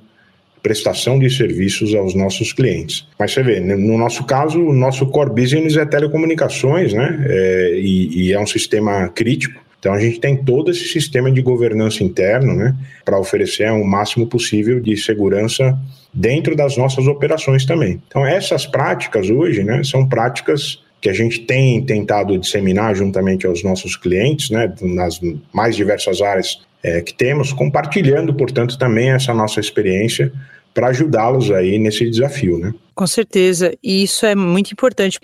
prestação 0.62 1.18
de 1.18 1.30
serviços 1.30 1.94
aos 1.94 2.14
nossos 2.14 2.52
clientes. 2.52 3.06
Mas 3.18 3.32
você 3.32 3.42
vê, 3.42 3.60
no 3.60 3.98
nosso 3.98 4.24
caso, 4.24 4.60
o 4.60 4.72
nosso 4.72 5.06
core 5.06 5.30
business 5.30 5.76
é 5.76 5.84
telecomunicações, 5.84 6.92
né? 6.92 7.24
É, 7.28 7.72
e, 7.76 8.26
e, 8.26 8.32
é 8.32 8.40
um 8.40 8.46
sistema 8.46 9.08
crítico. 9.08 9.60
Então 9.78 9.94
a 9.94 9.98
gente 9.98 10.20
tem 10.20 10.36
todo 10.36 10.70
esse 10.70 10.88
sistema 10.88 11.30
de 11.32 11.40
governança 11.40 12.04
interno, 12.04 12.54
né? 12.54 12.76
Para 13.04 13.18
oferecer 13.18 13.70
o 13.72 13.84
máximo 13.84 14.26
possível 14.26 14.78
de 14.78 14.96
segurança 14.96 15.78
dentro 16.12 16.54
das 16.54 16.76
nossas 16.76 17.06
operações 17.06 17.64
também. 17.64 18.00
Então 18.06 18.26
essas 18.26 18.66
práticas 18.66 19.30
hoje, 19.30 19.64
né? 19.64 19.82
São 19.82 20.06
práticas 20.06 20.82
que 21.00 21.08
a 21.08 21.12
gente 21.14 21.40
tem 21.40 21.82
tentado 21.82 22.36
disseminar 22.36 22.94
juntamente 22.94 23.46
aos 23.46 23.64
nossos 23.64 23.96
clientes, 23.96 24.50
né, 24.50 24.70
nas 24.82 25.18
mais 25.52 25.74
diversas 25.74 26.20
áreas 26.20 26.60
é, 26.82 27.00
que 27.00 27.14
temos, 27.14 27.52
compartilhando, 27.52 28.34
portanto, 28.34 28.78
também 28.78 29.10
essa 29.10 29.34
nossa 29.34 29.60
experiência 29.60 30.32
para 30.72 30.88
ajudá-los 30.88 31.50
aí 31.50 31.78
nesse 31.78 32.08
desafio, 32.08 32.58
né? 32.58 32.72
Com 32.94 33.06
certeza, 33.06 33.72
e 33.82 34.02
isso 34.04 34.24
é 34.24 34.34
muito 34.34 34.72
importante. 34.72 35.18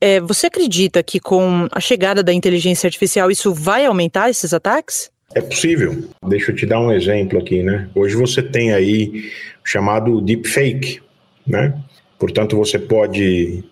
É, 0.00 0.20
você 0.20 0.46
acredita 0.46 1.02
que 1.02 1.18
com 1.18 1.66
a 1.72 1.80
chegada 1.80 2.22
da 2.22 2.32
inteligência 2.32 2.86
artificial 2.86 3.30
isso 3.30 3.52
vai 3.52 3.84
aumentar 3.84 4.30
esses 4.30 4.52
ataques? 4.52 5.10
É 5.34 5.40
possível. 5.40 6.04
Deixa 6.28 6.52
eu 6.52 6.56
te 6.56 6.66
dar 6.66 6.80
um 6.80 6.92
exemplo 6.92 7.38
aqui, 7.38 7.62
né? 7.62 7.88
Hoje 7.94 8.14
você 8.14 8.42
tem 8.42 8.72
aí 8.72 9.30
o 9.64 9.68
chamado 9.68 10.20
deepfake, 10.20 11.00
né? 11.46 11.74
Portanto, 12.18 12.56
você 12.56 12.78
pode 12.78 13.64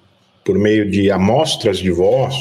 por 0.44 0.58
meio 0.58 0.90
de 0.90 1.10
amostras 1.10 1.78
de 1.78 1.90
voz, 1.90 2.34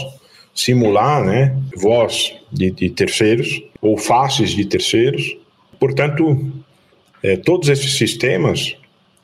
simular 0.59 1.23
né, 1.23 1.55
voz 1.77 2.35
de, 2.51 2.69
de 2.69 2.89
terceiros 2.89 3.63
ou 3.81 3.97
faces 3.97 4.49
de 4.49 4.65
terceiros. 4.65 5.37
Portanto, 5.79 6.51
é, 7.23 7.37
todos 7.37 7.69
esses 7.69 7.97
sistemas, 7.97 8.75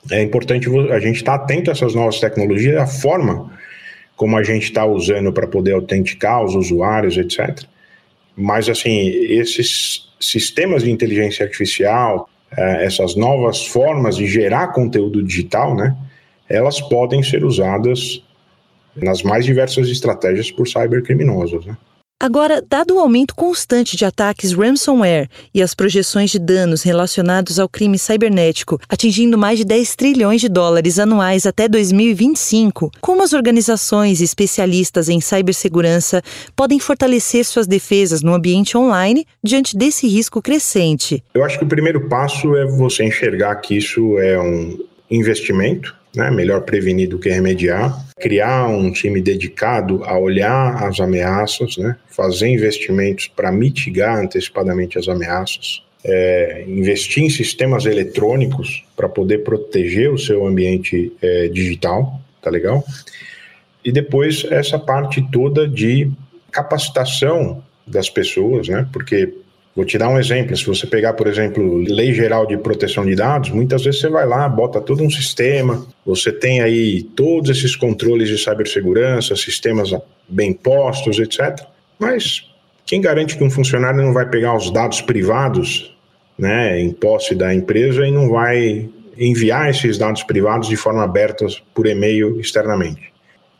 é 0.10 0.21
importante 0.21 0.69
a 0.91 1.00
gente 1.00 1.17
estar 1.17 1.38
tá 1.38 1.43
atento 1.43 1.69
a 1.69 1.74
essas 1.74 1.93
novas 1.93 2.21
tecnologias, 2.21 2.78
a 2.78 2.88
forma 2.88 3.52
como 4.15 4.38
a 4.38 4.43
gente 4.43 4.63
está 4.63 4.86
usando 4.86 5.34
para 5.34 5.45
poder 5.45 5.74
autenticar 5.74 6.41
os 6.41 6.56
usuários, 6.56 7.17
etc. 7.17 7.65
Mas, 8.38 8.69
assim, 8.69 9.06
esses 9.06 10.08
sistemas 10.17 10.84
de 10.84 10.91
inteligência 10.91 11.43
artificial, 11.43 12.30
é, 12.56 12.86
essas 12.86 13.13
novas 13.17 13.67
formas 13.67 14.15
de 14.15 14.26
gerar 14.26 14.69
conteúdo 14.69 15.21
digital, 15.21 15.76
né, 15.76 15.93
elas 16.48 16.80
podem 16.80 17.21
ser 17.21 17.43
usadas 17.43 18.24
nas 18.96 19.24
mais 19.24 19.46
diversas 19.46 19.90
estratégias 19.90 20.52
por 20.52 20.68
cybercriminosos. 20.68 21.66
Né? 21.66 21.76
Agora, 22.18 22.64
dado 22.66 22.96
o 22.96 23.00
aumento 23.00 23.36
constante 23.36 23.98
de 23.98 24.06
ataques 24.06 24.54
ransomware 24.54 25.28
e 25.54 25.62
as 25.62 25.76
projeções 25.76 26.32
de 26.32 26.40
danos 26.40 26.82
relacionados 26.82 27.60
ao 27.60 27.68
crime 27.68 28.00
cibernético 28.00 28.80
atingindo 28.88 29.38
mais 29.38 29.60
de 29.60 29.66
10 29.66 29.96
trilhões 29.98 30.40
de 30.40 30.48
dólares 30.48 30.98
anuais 30.98 31.46
até 31.46 31.68
2025, 31.68 32.90
como 33.02 33.22
as 33.22 33.34
organizações 33.34 34.22
especialistas 34.22 35.10
em 35.10 35.20
cibersegurança 35.20 36.22
podem 36.56 36.80
fortalecer 36.80 37.44
suas 37.44 37.68
defesas 37.68 38.22
no 38.22 38.34
ambiente 38.34 38.78
online 38.78 39.28
diante 39.44 39.78
desse 39.78 40.08
risco 40.08 40.42
crescente? 40.42 41.22
Eu 41.34 41.44
acho 41.44 41.60
que 41.60 41.66
o 41.66 41.70
primeiro 41.70 42.08
passo 42.08 42.56
é 42.56 42.66
você 42.66 43.04
enxergar 43.04 43.56
que 43.58 43.76
isso 43.78 44.18
é 44.20 44.40
um 44.40 44.78
investimento 45.12 45.94
né? 46.15 46.32
melhor 46.32 46.62
prevenir 46.62 47.10
do 47.10 47.19
que 47.19 47.30
remediar, 47.30 48.06
criar 48.19 48.67
um 48.67 48.91
time 48.91 49.21
dedicado 49.21 50.04
a 50.04 50.17
olhar 50.17 50.84
as 50.84 50.99
ameaças, 50.99 51.78
né? 51.78 51.95
fazer 52.10 52.47
investimentos 52.47 53.28
para 53.28 53.51
mitigar 53.51 54.17
antecipadamente 54.17 54.97
as 54.97 55.08
ameaças, 55.08 55.84
é, 56.04 56.65
investir 56.67 57.23
em 57.23 57.30
sistemas 57.30 57.86
eletrônicos 57.86 58.84
para 58.95 59.10
poder 59.10 59.39
proteger 59.39 60.12
o 60.12 60.17
seu 60.17 60.45
ambiente 60.45 61.12
é, 61.21 61.47
digital, 61.47 62.19
tá 62.41 62.49
legal? 62.49 62.84
E 63.84 63.91
depois 63.91 64.45
essa 64.49 64.80
parte 64.80 65.21
toda 65.32 65.67
de 65.67 66.12
capacitação 66.51 67.63
das 67.86 68.10
pessoas, 68.10 68.67
né? 68.67 68.88
Porque 68.91 69.34
Vou 69.76 69.84
te 69.84 69.98
dar 69.98 70.08
um 70.08 70.18
exemplo. 70.18 70.56
Se 70.56 70.66
você 70.66 70.88
pegar, 70.88 71.14
por 71.14 71.28
exemplo, 71.28 71.78
Lei 71.80 72.14
Geral 72.14 72.48
de 72.48 72.58
Proteção 72.58 73.06
de 73.06 73.14
Dados, 73.14 73.50
muitas 73.50 73.84
vezes 73.84 74.00
você 74.00 74.08
vai 74.08 74.26
lá, 74.26 74.48
bota 74.48 74.80
todo 74.80 75.04
um 75.04 75.10
sistema, 75.10 75.86
você 76.06 76.32
tem 76.32 76.62
aí 76.62 77.04
todos 77.04 77.50
esses 77.50 77.76
controles 77.76 78.30
de 78.30 78.38
cibersegurança, 78.38 79.36
sistemas 79.36 79.92
bem 80.30 80.54
postos, 80.54 81.20
etc. 81.20 81.60
Mas 82.00 82.50
quem 82.86 83.02
garante 83.02 83.38
que 83.38 83.44
um 83.44 83.50
funcionário 83.50 84.02
não 84.02 84.14
vai 84.14 84.30
pegar 84.30 84.56
os 84.56 84.72
dados 84.72 85.02
privados 85.02 85.94
né, 86.40 86.80
em 86.80 86.94
posse 86.94 87.36
da 87.36 87.54
empresa 87.54 88.08
e 88.08 88.12
não 88.12 88.30
vai 88.30 88.90
enviar 89.18 89.70
esses 89.70 89.98
dados 89.98 90.24
privados 90.24 90.70
de 90.70 90.78
forma 90.78 91.04
aberta 91.04 91.46
por 91.74 91.86
e-mail 91.86 92.40
externamente? 92.40 93.14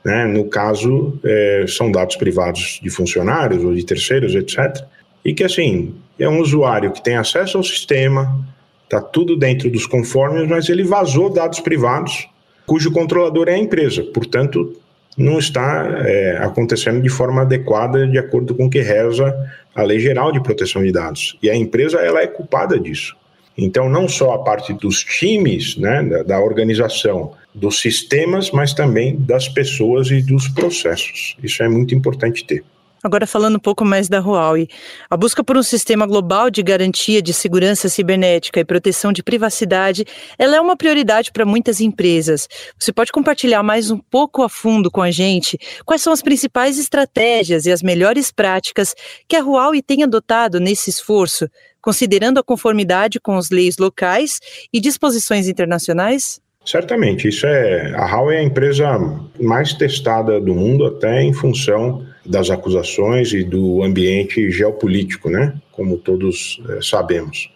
Né? 0.04 0.24
No 0.26 0.46
caso, 0.46 1.20
é, 1.26 1.66
são 1.68 1.92
dados 1.92 2.16
privados 2.16 2.80
de 2.82 2.90
funcionários 2.90 3.66
ou 3.66 3.74
de 3.74 3.84
terceiros, 3.84 4.34
etc 4.34 4.86
e 5.26 5.34
que 5.34 5.44
assim 5.44 5.96
é 6.20 6.28
um 6.28 6.40
usuário 6.40 6.92
que 6.92 7.04
tem 7.04 7.16
acesso 7.16 7.58
ao 7.58 7.64
sistema, 7.64 8.46
está 8.84 9.02
tudo 9.02 9.36
dentro 9.36 9.70
dos 9.70 9.86
conformes, 9.86 10.48
mas 10.48 10.70
ele 10.70 10.84
vazou 10.84 11.30
dados 11.30 11.60
privados 11.60 12.28
cujo 12.66 12.92
controlador 12.92 13.48
é 13.48 13.54
a 13.54 13.58
empresa, 13.58 14.04
portanto 14.04 14.76
não 15.18 15.40
está 15.40 15.88
é, 16.06 16.38
acontecendo 16.42 17.02
de 17.02 17.10
forma 17.10 17.44
adequada 17.44 18.06
de 18.06 18.18
acordo 18.18 18.54
com 18.54 18.66
o 18.66 18.70
que 18.70 18.82
reza 18.82 19.34
a 19.74 19.82
lei 19.82 20.00
geral 20.00 20.32
de 20.32 20.42
proteção 20.42 20.84
de 20.84 20.92
dados 20.92 21.38
e 21.42 21.50
a 21.50 21.56
empresa 21.56 22.00
ela 22.00 22.22
é 22.22 22.28
culpada 22.28 22.80
disso. 22.80 23.16
Então 23.58 23.90
não 23.90 24.08
só 24.08 24.34
a 24.34 24.40
parte 24.40 24.74
dos 24.74 25.04
times, 25.04 25.78
né, 25.78 26.04
da, 26.04 26.24
da 26.24 26.40
organização, 26.42 27.32
dos 27.54 27.80
sistemas, 27.80 28.52
mas 28.52 28.74
também 28.74 29.16
das 29.18 29.48
pessoas 29.48 30.12
e 30.12 30.22
dos 30.22 30.50
processos. 30.50 31.38
Isso 31.42 31.64
é 31.64 31.70
muito 31.70 31.96
importante 31.96 32.44
ter. 32.46 32.66
Agora 33.06 33.28
falando 33.28 33.58
um 33.58 33.60
pouco 33.60 33.86
mais 33.86 34.10
da 34.10 34.18
Huawei, 34.18 34.68
a 35.08 35.16
busca 35.16 35.44
por 35.44 35.56
um 35.56 35.62
sistema 35.62 36.08
global 36.08 36.50
de 36.50 36.64
garantia 36.64 37.22
de 37.22 37.36
segurança 37.36 37.88
cibernética 37.88 38.60
e 38.60 38.66
proteção 38.66 39.14
de 39.14 39.22
privacidade, 39.22 40.04
ela 40.40 40.56
é 40.56 40.60
uma 40.60 40.76
prioridade 40.76 41.32
para 41.32 41.46
muitas 41.46 41.80
empresas. 41.80 42.48
Você 42.80 42.92
pode 42.92 43.12
compartilhar 43.12 43.62
mais 43.62 43.92
um 43.92 44.00
pouco 44.00 44.42
a 44.42 44.50
fundo 44.50 44.90
com 44.90 45.04
a 45.04 45.12
gente 45.12 45.56
quais 45.86 46.02
são 46.02 46.12
as 46.12 46.24
principais 46.24 46.80
estratégias 46.80 47.68
e 47.68 47.72
as 47.72 47.84
melhores 47.84 48.32
práticas 48.32 48.96
que 49.28 49.36
a 49.36 49.44
Huawei 49.44 49.84
tem 49.84 50.02
adotado 50.02 50.60
nesse 50.60 50.90
esforço, 50.90 51.48
considerando 51.80 52.40
a 52.40 52.44
conformidade 52.44 53.20
com 53.20 53.38
as 53.38 53.52
leis 53.52 53.78
locais 53.78 54.40
e 54.74 54.80
disposições 54.80 55.48
internacionais? 55.48 56.42
Certamente, 56.66 57.28
isso 57.28 57.46
é 57.46 57.94
a 57.96 58.08
Huawei 58.08 58.38
é 58.38 58.40
a 58.40 58.44
empresa 58.44 58.98
mais 59.40 59.74
testada 59.74 60.42
do 60.42 60.56
mundo 60.56 60.88
até 60.88 61.22
em 61.22 61.34
função 61.34 62.04
das 62.26 62.50
acusações 62.50 63.34
e 63.34 63.44
do 63.44 63.84
ambiente 63.84 64.50
geopolítico, 64.50 65.30
né? 65.30 65.54
Como 65.72 65.98
todos 65.98 66.62
é, 66.70 66.82
sabemos. 66.82 67.50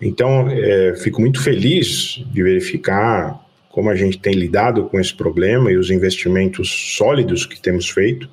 Então, 0.00 0.48
é, 0.50 0.94
fico 0.96 1.20
muito 1.20 1.42
feliz 1.42 2.24
de 2.32 2.42
verificar 2.42 3.40
como 3.70 3.88
a 3.88 3.96
gente 3.96 4.18
tem 4.18 4.34
lidado 4.34 4.84
com 4.84 5.00
esse 5.00 5.14
problema 5.14 5.72
e 5.72 5.76
os 5.76 5.90
investimentos 5.90 6.94
sólidos 6.96 7.46
que 7.46 7.60
temos 7.60 7.88
feito. 7.88 8.28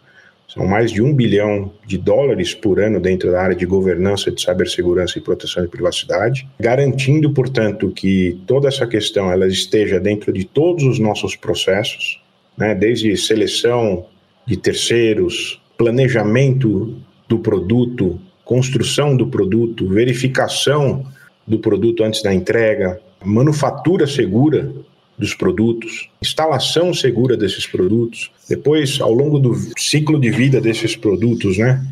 São 0.48 0.66
mais 0.66 0.92
de 0.92 1.02
um 1.02 1.14
bilhão 1.14 1.72
de 1.86 1.98
dólares 1.98 2.56
por 2.56 2.80
ano 2.80 3.00
dentro 3.00 3.32
da 3.32 3.40
área 3.40 3.56
de 3.56 3.68
governança 3.68 4.32
de 4.32 4.42
cibersegurança 4.42 5.20
e 5.20 5.22
proteção 5.22 5.62
de 5.62 5.70
privacidade, 5.70 6.48
garantindo, 6.60 7.32
portanto, 7.32 7.92
que 7.92 8.42
toda 8.48 8.68
essa 8.68 8.88
questão 8.88 9.32
ela 9.32 9.48
esteja 9.48 10.00
dentro 10.00 10.34
de 10.34 10.44
todos 10.44 10.84
os 10.84 10.98
nossos 10.98 11.36
processos, 11.36 12.20
né, 12.58 12.74
desde 12.74 13.16
seleção 13.16 14.08
de 14.46 14.58
terceiros, 14.58 15.62
planejamento 15.78 16.98
do 17.28 17.40
produto, 17.40 18.20
construção 18.44 19.16
do 19.16 19.28
produto, 19.28 19.88
verificação 19.88 21.06
do 21.46 21.60
produto 21.60 22.04
antes 22.04 22.22
da 22.22 22.34
entrega, 22.34 23.00
manufatura 23.24 24.08
segura 24.08 24.72
dos 25.18 25.34
produtos, 25.34 26.10
instalação 26.22 26.94
segura 26.94 27.36
desses 27.36 27.68
produtos, 27.68 28.32
depois, 28.48 29.02
ao 29.02 29.14
longo 29.14 29.38
do 29.38 29.54
ciclo 29.78 30.20
de 30.20 30.32
vida 30.32 30.62
desses 30.62 30.96
produtos, 30.96 31.58
né, 31.58 31.86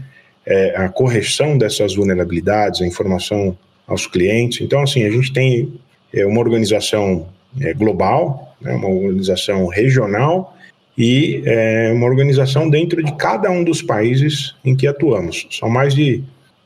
é, 0.46 0.76
a 0.78 0.90
correção 0.90 1.58
dessas 1.58 1.96
vulnerabilidades, 1.96 2.82
a 2.82 2.88
informação 2.88 3.58
aos 3.86 4.08
clientes. 4.08 4.62
Então, 4.62 4.82
assim, 4.82 5.04
a 5.04 5.12
gente 5.12 5.34
tem 5.34 5.74
é, 6.14 6.26
uma 6.26 6.40
organização 6.40 7.28
é, 7.60 7.74
global, 7.74 8.56
né, 8.62 8.74
uma 8.74 8.88
organização 8.88 9.68
regional 9.68 10.57
e 10.98 11.44
é, 11.46 11.92
uma 11.94 12.08
organização 12.08 12.70
dentro 12.70 13.04
de 13.04 13.16
cada 13.16 13.52
um 13.52 13.64
dos 13.64 13.82
países 13.82 14.56
em 14.66 14.76
que 14.76 14.88
atuamos. 14.88 15.48
São 15.52 15.70
mais 15.70 15.94
de 15.94 16.24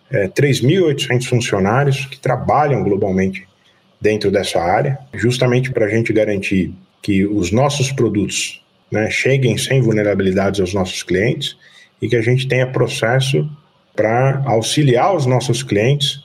é, 0.10 0.28
3.800 0.30 1.26
funcionários 1.26 2.06
que 2.06 2.18
trabalham 2.18 2.84
globalmente 2.84 3.46
dentro 4.00 4.32
dessa 4.32 4.60
área, 4.60 4.98
justamente 5.14 5.72
para 5.72 5.86
a 5.86 5.90
gente 5.90 6.14
garantir 6.14 6.74
que 7.02 7.26
os 7.26 7.52
nossos 7.52 7.92
produtos 7.92 8.64
né, 8.90 9.10
cheguem 9.10 9.58
sem 9.58 9.82
vulnerabilidades 9.82 10.60
aos 10.60 10.74
nossos 10.74 11.04
clientes 11.04 11.58
e 12.02 12.08
que 12.08 12.16
a 12.16 12.22
gente 12.22 12.48
tenha 12.48 12.66
processo 12.66 13.50
para 13.96 14.42
auxiliar 14.46 15.16
os 15.16 15.26
nossos 15.26 15.62
clientes 15.62 16.24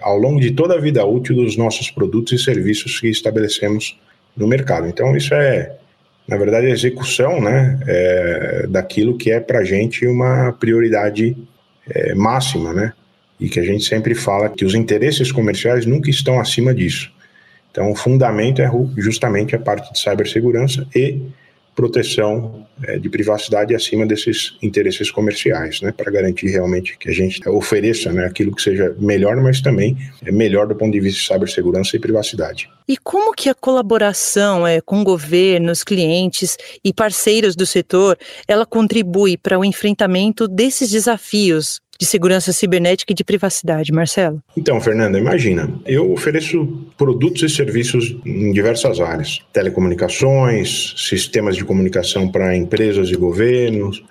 ao 0.00 0.18
longo 0.18 0.40
de 0.40 0.52
toda 0.52 0.74
a 0.74 0.80
vida 0.80 1.04
útil 1.04 1.36
dos 1.36 1.56
nossos 1.56 1.90
produtos 1.90 2.32
e 2.32 2.38
serviços 2.38 3.00
que 3.00 3.08
estabelecemos 3.08 3.98
no 4.36 4.46
mercado. 4.46 4.86
Então, 4.86 5.16
isso 5.16 5.34
é 5.34 5.76
na 6.26 6.36
verdade, 6.36 6.66
a 6.66 6.70
execução 6.70 7.40
né, 7.40 7.78
é, 7.86 8.66
daquilo 8.68 9.16
que 9.16 9.30
é 9.30 9.38
para 9.38 9.60
a 9.60 9.64
gente 9.64 10.06
uma 10.06 10.52
prioridade 10.52 11.36
é, 11.88 12.14
máxima, 12.14 12.72
né? 12.72 12.92
E 13.38 13.48
que 13.48 13.60
a 13.60 13.62
gente 13.62 13.84
sempre 13.84 14.14
fala 14.14 14.48
que 14.48 14.64
os 14.64 14.74
interesses 14.74 15.30
comerciais 15.30 15.84
nunca 15.86 16.10
estão 16.10 16.40
acima 16.40 16.74
disso. 16.74 17.12
Então, 17.70 17.92
o 17.92 17.94
fundamento 17.94 18.62
é 18.62 18.70
justamente 18.96 19.54
a 19.54 19.58
parte 19.58 19.92
de 19.92 19.98
cibersegurança 20.00 20.86
e 20.94 21.20
proteção 21.76 22.66
é, 22.84 22.98
de 22.98 23.08
privacidade 23.10 23.74
acima 23.74 24.06
desses 24.06 24.56
interesses 24.62 25.10
comerciais, 25.10 25.82
né, 25.82 25.92
para 25.92 26.10
garantir 26.10 26.48
realmente 26.48 26.96
que 26.98 27.10
a 27.10 27.12
gente 27.12 27.46
ofereça 27.48 28.10
né, 28.10 28.24
aquilo 28.24 28.54
que 28.54 28.62
seja 28.62 28.96
melhor, 28.98 29.36
mas 29.36 29.60
também 29.60 29.96
é 30.24 30.32
melhor 30.32 30.66
do 30.66 30.74
ponto 30.74 30.92
de 30.92 31.00
vista 31.00 31.20
de 31.20 31.26
cibersegurança 31.26 31.94
e 31.94 32.00
privacidade. 32.00 32.68
E 32.88 32.96
como 32.96 33.34
que 33.34 33.50
a 33.50 33.54
colaboração 33.54 34.66
é, 34.66 34.80
com 34.80 35.04
governos, 35.04 35.84
clientes 35.84 36.56
e 36.82 36.94
parceiros 36.94 37.54
do 37.54 37.66
setor, 37.66 38.16
ela 38.48 38.64
contribui 38.64 39.36
para 39.36 39.58
o 39.58 39.64
enfrentamento 39.64 40.48
desses 40.48 40.90
desafios 40.90 41.80
de 41.98 42.06
segurança 42.06 42.52
cibernética 42.52 43.12
e 43.12 43.14
de 43.14 43.24
privacidade, 43.24 43.92
Marcelo? 43.92 44.42
Então, 44.56 44.80
Fernanda, 44.80 45.18
imagina, 45.18 45.72
eu 45.86 46.12
ofereço 46.12 46.86
produtos 46.96 47.42
e 47.42 47.48
serviços 47.48 48.16
em 48.24 48.52
diversas 48.52 49.00
áreas: 49.00 49.40
telecomunicações, 49.52 50.94
sistemas 50.96 51.56
de 51.56 51.64
comunicação 51.64 52.30
para 52.30 52.56
empresas 52.56 53.08
e 53.10 53.16
governos, 53.16 54.04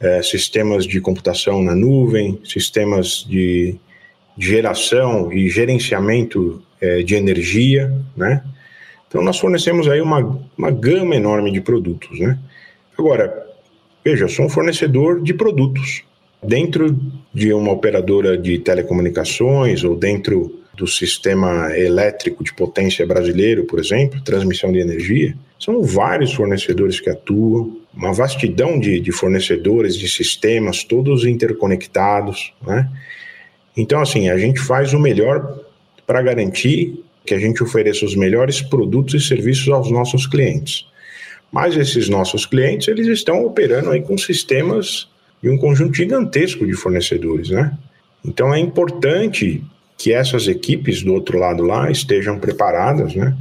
é, 0.00 0.22
sistemas 0.22 0.86
de 0.86 1.00
computação 1.00 1.62
na 1.62 1.74
nuvem, 1.74 2.40
sistemas 2.44 3.24
de 3.28 3.76
geração 4.36 5.32
e 5.32 5.48
gerenciamento 5.48 6.62
é, 6.80 7.02
de 7.02 7.14
energia, 7.14 7.92
né? 8.16 8.42
Então, 9.08 9.22
nós 9.22 9.38
fornecemos 9.38 9.88
aí 9.88 10.00
uma, 10.02 10.38
uma 10.56 10.70
gama 10.70 11.16
enorme 11.16 11.50
de 11.50 11.60
produtos, 11.60 12.20
né? 12.20 12.38
Agora, 12.96 13.46
veja, 14.04 14.24
eu 14.24 14.28
sou 14.28 14.44
um 14.44 14.48
fornecedor 14.50 15.22
de 15.22 15.32
produtos, 15.32 16.04
Dentro 16.42 16.96
de 17.38 17.52
uma 17.52 17.70
operadora 17.70 18.36
de 18.36 18.58
telecomunicações 18.58 19.84
ou 19.84 19.94
dentro 19.94 20.58
do 20.74 20.88
sistema 20.88 21.76
elétrico 21.76 22.42
de 22.42 22.52
potência 22.52 23.06
brasileiro, 23.06 23.64
por 23.64 23.78
exemplo, 23.78 24.20
transmissão 24.22 24.72
de 24.72 24.80
energia, 24.80 25.36
são 25.58 25.80
vários 25.82 26.34
fornecedores 26.34 27.00
que 27.00 27.08
atuam, 27.08 27.76
uma 27.94 28.12
vastidão 28.12 28.78
de, 28.78 29.00
de 29.00 29.12
fornecedores, 29.12 29.96
de 29.96 30.08
sistemas, 30.08 30.82
todos 30.82 31.24
interconectados, 31.24 32.52
né? 32.64 32.90
Então, 33.76 34.00
assim, 34.00 34.28
a 34.28 34.36
gente 34.36 34.58
faz 34.58 34.92
o 34.92 34.98
melhor 34.98 35.60
para 36.04 36.20
garantir 36.20 37.04
que 37.24 37.34
a 37.34 37.38
gente 37.38 37.62
ofereça 37.62 38.04
os 38.04 38.16
melhores 38.16 38.60
produtos 38.60 39.14
e 39.14 39.24
serviços 39.24 39.68
aos 39.68 39.90
nossos 39.92 40.26
clientes. 40.26 40.86
Mas 41.52 41.76
esses 41.76 42.08
nossos 42.08 42.44
clientes, 42.44 42.88
eles 42.88 43.06
estão 43.06 43.44
operando 43.44 43.90
aí 43.90 44.02
com 44.02 44.18
sistemas 44.18 45.08
e 45.42 45.48
um 45.48 45.56
conjunto 45.56 45.96
gigantesco 45.96 46.66
de 46.66 46.72
fornecedores, 46.74 47.50
né? 47.50 47.76
Então 48.24 48.52
é 48.52 48.58
importante 48.58 49.62
que 49.96 50.12
essas 50.12 50.48
equipes 50.48 51.02
do 51.02 51.12
outro 51.12 51.38
lado 51.38 51.62
lá 51.62 51.90
estejam 51.90 52.38
preparadas, 52.38 53.14
né? 53.14 53.36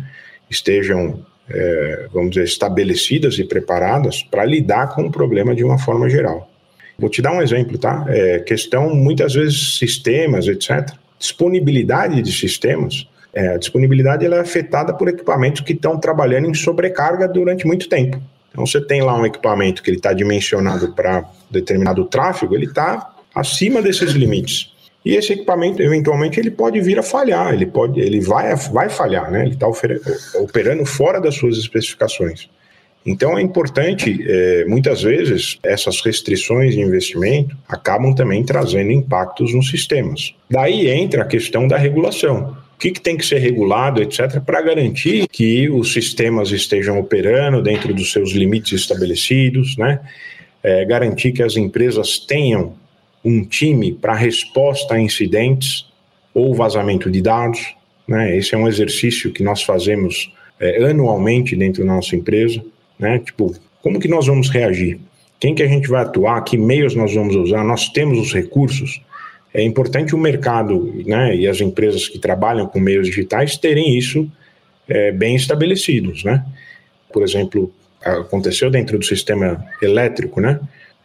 Estejam, 0.50 1.20
é, 1.50 2.08
vamos 2.14 2.32
dizer, 2.32 2.46
estabelecidas 2.46 3.38
e 3.40 3.44
preparadas 3.44 4.24
para 4.24 4.46
lidar 4.46 4.94
com 4.94 5.04
o 5.04 5.12
problema 5.12 5.54
de 5.56 5.64
uma 5.64 5.78
forma 5.78 6.10
geral. 6.10 6.50
Vou 6.98 7.10
te 7.10 7.22
dar 7.22 7.32
um 7.34 7.42
exemplo, 7.42 7.78
tá? 7.78 8.06
É, 8.08 8.40
questão, 8.40 8.96
muitas 8.96 9.34
vezes, 9.34 9.78
sistemas, 9.78 10.48
etc. 10.48 10.92
Disponibilidade 11.20 12.22
de 12.22 12.32
sistemas 12.32 13.08
é, 13.38 13.50
a 13.50 13.58
disponibilidade 13.58 14.26
ela 14.26 14.38
é 14.38 14.40
afetada 14.40 14.92
por 14.96 15.08
equipamentos 15.08 15.62
que 15.62 15.74
estão 15.74 16.00
trabalhando 16.00 16.50
em 16.50 16.56
sobrecarga 16.56 17.28
durante 17.28 17.68
muito 17.68 17.88
tempo. 17.88 18.20
Então, 18.52 18.66
você 18.66 18.82
tem 18.82 19.02
lá 19.02 19.16
um 19.16 19.26
equipamento 19.26 19.84
que 19.84 19.90
ele 19.90 19.98
está 19.98 20.14
dimensionado 20.14 20.94
para 20.94 21.30
determinado 21.50 22.06
tráfego, 22.06 22.56
ele 22.56 22.66
está 22.66 23.14
acima 23.34 23.82
desses 23.82 24.12
limites. 24.14 24.74
E 25.06 25.16
esse 25.16 25.34
equipamento, 25.34 25.82
eventualmente, 25.82 26.40
ele 26.40 26.52
pode 26.52 26.82
vir 26.82 27.00
a 27.00 27.04
falhar, 27.04 27.54
ele 27.54 27.66
pode, 27.66 28.00
ele 28.00 28.20
vai, 28.20 28.54
vai 28.56 28.90
falhar, 28.90 29.32
né? 29.32 29.44
Ele 29.44 29.54
está 29.54 29.68
operando 30.36 30.86
fora 30.86 31.22
das 31.22 31.36
suas 31.36 31.58
especificações. 31.58 32.50
Então 33.06 33.38
é 33.38 33.42
importante, 33.42 34.20
é, 34.28 34.66
muitas 34.66 35.02
vezes, 35.02 35.58
essas 35.64 36.02
restrições 36.02 36.74
de 36.74 36.82
investimento 36.82 37.56
acabam 37.70 38.14
também 38.14 38.44
trazendo 38.44 38.92
impactos 38.92 39.54
nos 39.54 39.70
sistemas. 39.70 40.36
Daí 40.52 40.90
entra 40.90 41.22
a 41.22 41.26
questão 41.26 41.70
da 41.70 41.78
regulação 41.78 42.58
o 42.78 42.80
que, 42.80 42.92
que 42.92 43.02
tem 43.02 43.18
que 43.18 43.26
ser 43.26 43.40
regulado, 43.40 44.04
etc., 44.04 44.40
para 44.40 44.62
garantir 44.62 45.28
que 45.28 45.68
os 45.68 45.92
sistemas 45.92 46.52
estejam 46.52 47.00
operando 47.00 47.60
dentro 47.60 47.92
dos 47.92 48.12
seus 48.12 48.34
limites 48.34 48.72
estabelecidos, 48.72 49.76
né? 49.78 50.00
É, 50.62 50.86
garantir 50.86 51.32
que 51.32 51.42
as 51.42 51.58
empresas 51.58 52.20
tenham 52.20 52.76
um 53.26 53.44
time 53.44 53.94
para 53.94 54.14
resposta 54.14 54.94
a 54.94 55.02
incidentes 55.02 55.88
ou 56.36 56.54
vazamento 56.54 57.10
de 57.10 57.20
dados. 57.20 57.76
Né? 58.08 58.38
Esse 58.38 58.54
é 58.54 58.58
um 58.58 58.68
exercício 58.68 59.32
que 59.32 59.42
nós 59.42 59.64
fazemos 59.64 60.32
é, 60.60 60.84
anualmente 60.86 61.56
dentro 61.56 61.84
da 61.84 61.94
nossa 61.94 62.16
empresa. 62.16 62.64
Né? 63.00 63.20
Tipo, 63.20 63.56
como 63.82 64.00
que 64.00 64.08
nós 64.08 64.28
vamos 64.28 64.50
reagir? 64.50 65.00
Quem 65.40 65.56
que 65.56 65.64
a 65.64 65.68
gente 65.68 65.88
vai 65.88 66.04
atuar? 66.04 66.44
Que 66.44 66.58
meios 66.58 66.96
nós 66.96 67.14
vamos 67.14 67.36
usar? 67.36 67.64
Nós 67.64 67.90
temos 67.90 68.20
os 68.20 68.34
recursos? 68.34 69.02
É 69.58 69.64
importante 69.64 70.14
o 70.14 70.20
mercado 70.20 70.94
né, 71.04 71.36
e 71.36 71.48
as 71.48 71.60
empresas 71.60 72.08
que 72.08 72.20
trabalham 72.20 72.68
com 72.68 72.80
meios 72.80 73.08
digitais 73.08 73.58
terem 73.58 73.98
isso 73.98 74.32
é, 74.88 75.12
bem 75.12 75.36
estabelecidos. 75.36 76.24
Né? 76.24 76.46
Por 77.12 77.24
exemplo, 77.24 77.74
aconteceu 78.00 78.70
dentro 78.70 79.00
do 79.00 79.04
sistema 79.04 79.66
elétrico, 79.82 80.40
né? 80.40 80.60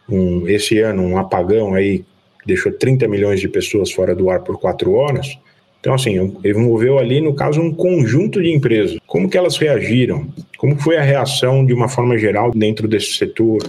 Um, 0.07 0.47
esse 0.47 0.77
ano, 0.79 1.01
um 1.01 1.17
apagão 1.17 1.73
aí 1.73 2.05
deixou 2.45 2.71
30 2.71 3.07
milhões 3.07 3.39
de 3.39 3.47
pessoas 3.47 3.91
fora 3.91 4.13
do 4.13 4.29
ar 4.29 4.41
por 4.41 4.59
quatro 4.59 4.93
horas. 4.93 5.35
Então, 5.79 5.95
assim, 5.95 6.15
envolveu 6.45 6.99
ali, 6.99 7.21
no 7.21 7.33
caso, 7.33 7.59
um 7.59 7.73
conjunto 7.73 8.41
de 8.41 8.53
empresas. 8.53 8.99
Como 9.07 9.27
que 9.27 9.37
elas 9.37 9.57
reagiram? 9.57 10.27
Como 10.57 10.77
foi 10.77 10.97
a 10.97 11.01
reação, 11.01 11.65
de 11.65 11.73
uma 11.73 11.89
forma 11.89 12.17
geral, 12.17 12.51
dentro 12.51 12.87
desse 12.87 13.13
setor? 13.13 13.63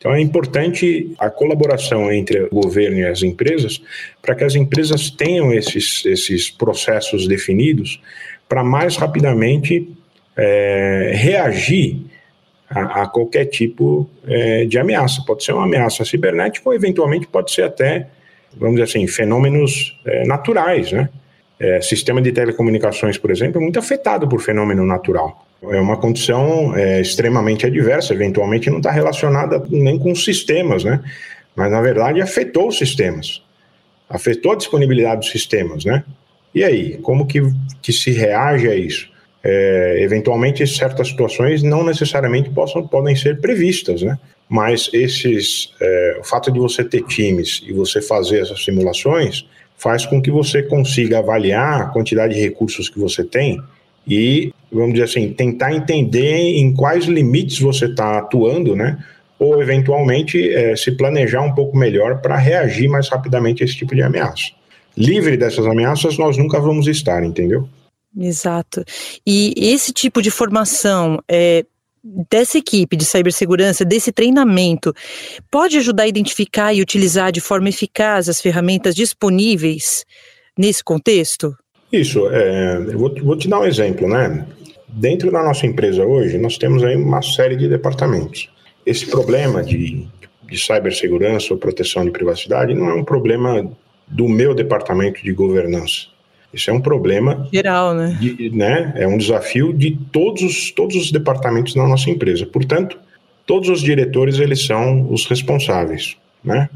Então 0.00 0.14
é 0.14 0.20
importante 0.20 1.14
a 1.18 1.28
colaboração 1.28 2.10
entre 2.10 2.44
o 2.44 2.48
governo 2.48 2.96
e 2.96 3.04
as 3.04 3.22
empresas 3.22 3.82
para 4.22 4.34
que 4.34 4.42
as 4.42 4.54
empresas 4.54 5.10
tenham 5.10 5.52
esses, 5.52 6.06
esses 6.06 6.48
processos 6.48 7.28
definidos 7.28 8.00
para 8.48 8.64
mais 8.64 8.96
rapidamente 8.96 9.86
é, 10.34 11.12
reagir 11.14 12.00
a, 12.70 13.02
a, 13.02 13.06
qualquer 13.08 13.44
tipo 13.44 14.08
é, 14.26 14.64
de 14.64 14.78
ameaça. 14.78 15.22
Pode 15.26 15.44
ser 15.44 15.52
uma 15.52 15.64
ameaça 15.64 16.02
cibernética 16.02 16.66
ou 16.66 16.74
eventualmente 16.74 17.26
pode 17.26 17.52
ser 17.52 17.64
até, 17.64 18.08
vamos 18.56 18.76
dizer 18.76 18.84
assim, 18.84 19.06
fenômenos 19.06 20.00
é, 20.06 20.24
naturais, 20.26 20.92
né? 20.92 21.10
É, 21.60 21.80
sistema 21.82 22.22
de 22.22 22.32
telecomunicações, 22.32 23.18
por 23.18 23.30
exemplo, 23.30 23.60
é 23.60 23.62
muito 23.62 23.78
afetado 23.78 24.26
por 24.26 24.40
fenômeno 24.40 24.84
natural 24.84 25.46
é 25.62 25.80
uma 25.80 25.96
condição 25.96 26.74
é, 26.74 27.00
extremamente 27.00 27.66
adversa, 27.66 28.14
eventualmente 28.14 28.70
não 28.70 28.78
está 28.78 28.90
relacionada 28.90 29.62
nem 29.68 29.98
com 29.98 30.14
sistemas, 30.14 30.84
né? 30.84 31.00
Mas, 31.54 31.70
na 31.70 31.80
verdade, 31.82 32.20
afetou 32.20 32.68
os 32.68 32.78
sistemas, 32.78 33.42
afetou 34.08 34.52
a 34.52 34.56
disponibilidade 34.56 35.20
dos 35.20 35.30
sistemas, 35.30 35.84
né? 35.84 36.02
E 36.54 36.64
aí, 36.64 36.96
como 36.98 37.26
que, 37.26 37.42
que 37.82 37.92
se 37.92 38.10
reage 38.10 38.68
a 38.68 38.74
isso? 38.74 39.10
É, 39.42 39.98
eventualmente, 40.00 40.66
certas 40.66 41.08
situações 41.08 41.62
não 41.62 41.84
necessariamente 41.84 42.50
possam, 42.50 42.86
podem 42.86 43.14
ser 43.14 43.40
previstas, 43.40 44.02
né? 44.02 44.18
Mas 44.48 44.90
esses, 44.92 45.74
é, 45.80 46.18
o 46.20 46.24
fato 46.24 46.50
de 46.50 46.58
você 46.58 46.82
ter 46.82 47.02
times 47.02 47.62
e 47.66 47.72
você 47.72 48.00
fazer 48.00 48.40
essas 48.40 48.64
simulações 48.64 49.46
faz 49.80 50.04
com 50.04 50.20
que 50.20 50.30
você 50.30 50.62
consiga 50.62 51.18
avaliar 51.20 51.80
a 51.80 51.86
quantidade 51.86 52.34
de 52.34 52.40
recursos 52.40 52.88
que 52.90 52.98
você 52.98 53.24
tem 53.24 53.58
e, 54.06 54.52
vamos 54.70 54.92
dizer 54.92 55.04
assim, 55.04 55.32
tentar 55.32 55.74
entender 55.74 56.36
em 56.36 56.74
quais 56.74 57.06
limites 57.06 57.58
você 57.58 57.86
está 57.86 58.18
atuando, 58.18 58.76
né? 58.76 59.02
Ou, 59.38 59.62
eventualmente, 59.62 60.52
é, 60.52 60.76
se 60.76 60.92
planejar 60.92 61.40
um 61.40 61.54
pouco 61.54 61.78
melhor 61.78 62.20
para 62.20 62.36
reagir 62.36 62.88
mais 62.88 63.08
rapidamente 63.08 63.62
a 63.62 63.66
esse 63.66 63.74
tipo 63.74 63.94
de 63.94 64.02
ameaça. 64.02 64.50
Livre 64.94 65.36
dessas 65.38 65.66
ameaças, 65.66 66.18
nós 66.18 66.36
nunca 66.36 66.60
vamos 66.60 66.86
estar, 66.86 67.24
entendeu? 67.24 67.66
Exato. 68.18 68.84
E 69.26 69.54
esse 69.56 69.94
tipo 69.94 70.20
de 70.20 70.30
formação 70.30 71.22
é, 71.26 71.64
dessa 72.02 72.58
equipe 72.58 72.96
de 72.96 73.04
cibersegurança, 73.04 73.84
desse 73.84 74.12
treinamento, 74.12 74.92
pode 75.50 75.76
ajudar 75.76 76.04
a 76.04 76.08
identificar 76.08 76.72
e 76.72 76.80
utilizar 76.80 77.30
de 77.30 77.40
forma 77.40 77.68
eficaz 77.68 78.28
as 78.28 78.40
ferramentas 78.40 78.94
disponíveis 78.94 80.04
nesse 80.58 80.82
contexto? 80.82 81.54
Isso, 81.92 82.28
é, 82.30 82.76
eu 82.76 82.98
vou, 82.98 83.14
vou 83.22 83.36
te 83.36 83.48
dar 83.48 83.60
um 83.60 83.64
exemplo, 83.64 84.08
né? 84.08 84.46
Dentro 84.88 85.30
da 85.30 85.42
nossa 85.42 85.66
empresa 85.66 86.04
hoje, 86.04 86.38
nós 86.38 86.56
temos 86.58 86.82
aí 86.82 86.96
uma 86.96 87.22
série 87.22 87.56
de 87.56 87.68
departamentos. 87.68 88.48
Esse 88.84 89.06
problema 89.06 89.62
de, 89.62 90.06
de 90.48 90.58
cibersegurança 90.58 91.52
ou 91.52 91.58
proteção 91.58 92.04
de 92.04 92.10
privacidade 92.10 92.74
não 92.74 92.88
é 92.90 92.94
um 92.94 93.04
problema 93.04 93.70
do 94.06 94.28
meu 94.28 94.54
departamento 94.54 95.22
de 95.22 95.32
governança. 95.32 96.09
Isso 96.52 96.70
é 96.70 96.72
um 96.72 96.80
problema 96.80 97.48
geral, 97.52 97.94
né? 97.94 98.16
De, 98.20 98.50
né? 98.50 98.92
É 98.96 99.06
um 99.06 99.16
desafio 99.16 99.72
de 99.72 99.96
todos 100.10 100.42
os, 100.42 100.70
todos 100.70 100.96
os 100.96 101.12
departamentos 101.12 101.74
da 101.74 101.86
nossa 101.86 102.10
empresa. 102.10 102.44
Portanto, 102.44 102.98
todos 103.46 103.68
os 103.68 103.80
diretores 103.80 104.38
eles 104.38 104.64
são 104.64 105.10
os 105.12 105.26
responsáveis, 105.26 106.16
né? 106.42 106.68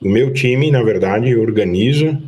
O 0.00 0.08
meu 0.08 0.32
time, 0.32 0.70
na 0.70 0.82
verdade, 0.82 1.36
organiza 1.36 2.18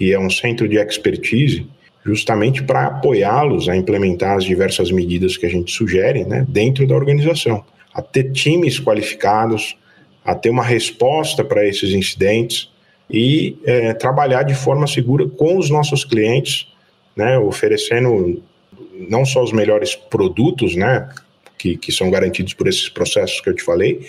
e 0.00 0.12
é 0.12 0.18
um 0.18 0.30
centro 0.30 0.68
de 0.68 0.78
expertise 0.78 1.66
justamente 2.04 2.62
para 2.62 2.86
apoiá-los 2.86 3.68
a 3.68 3.76
implementar 3.76 4.36
as 4.36 4.44
diversas 4.44 4.90
medidas 4.90 5.36
que 5.36 5.44
a 5.44 5.48
gente 5.48 5.70
sugere 5.70 6.24
né, 6.24 6.46
dentro 6.48 6.86
da 6.86 6.94
organização, 6.94 7.62
a 7.92 8.00
ter 8.00 8.32
times 8.32 8.80
qualificados, 8.80 9.76
a 10.24 10.34
ter 10.34 10.48
uma 10.48 10.64
resposta 10.64 11.44
para 11.44 11.66
esses 11.66 11.92
incidentes 11.92 12.70
e 13.10 13.56
é, 13.64 13.94
trabalhar 13.94 14.42
de 14.42 14.54
forma 14.54 14.86
segura 14.86 15.26
com 15.26 15.56
os 15.56 15.70
nossos 15.70 16.04
clientes, 16.04 16.68
né, 17.16 17.38
oferecendo 17.38 18.42
não 19.08 19.24
só 19.24 19.42
os 19.42 19.52
melhores 19.52 19.94
produtos, 19.94 20.76
né, 20.76 21.08
que, 21.56 21.76
que 21.76 21.90
são 21.90 22.10
garantidos 22.10 22.54
por 22.54 22.68
esses 22.68 22.88
processos 22.88 23.40
que 23.40 23.48
eu 23.48 23.54
te 23.54 23.62
falei, 23.62 24.06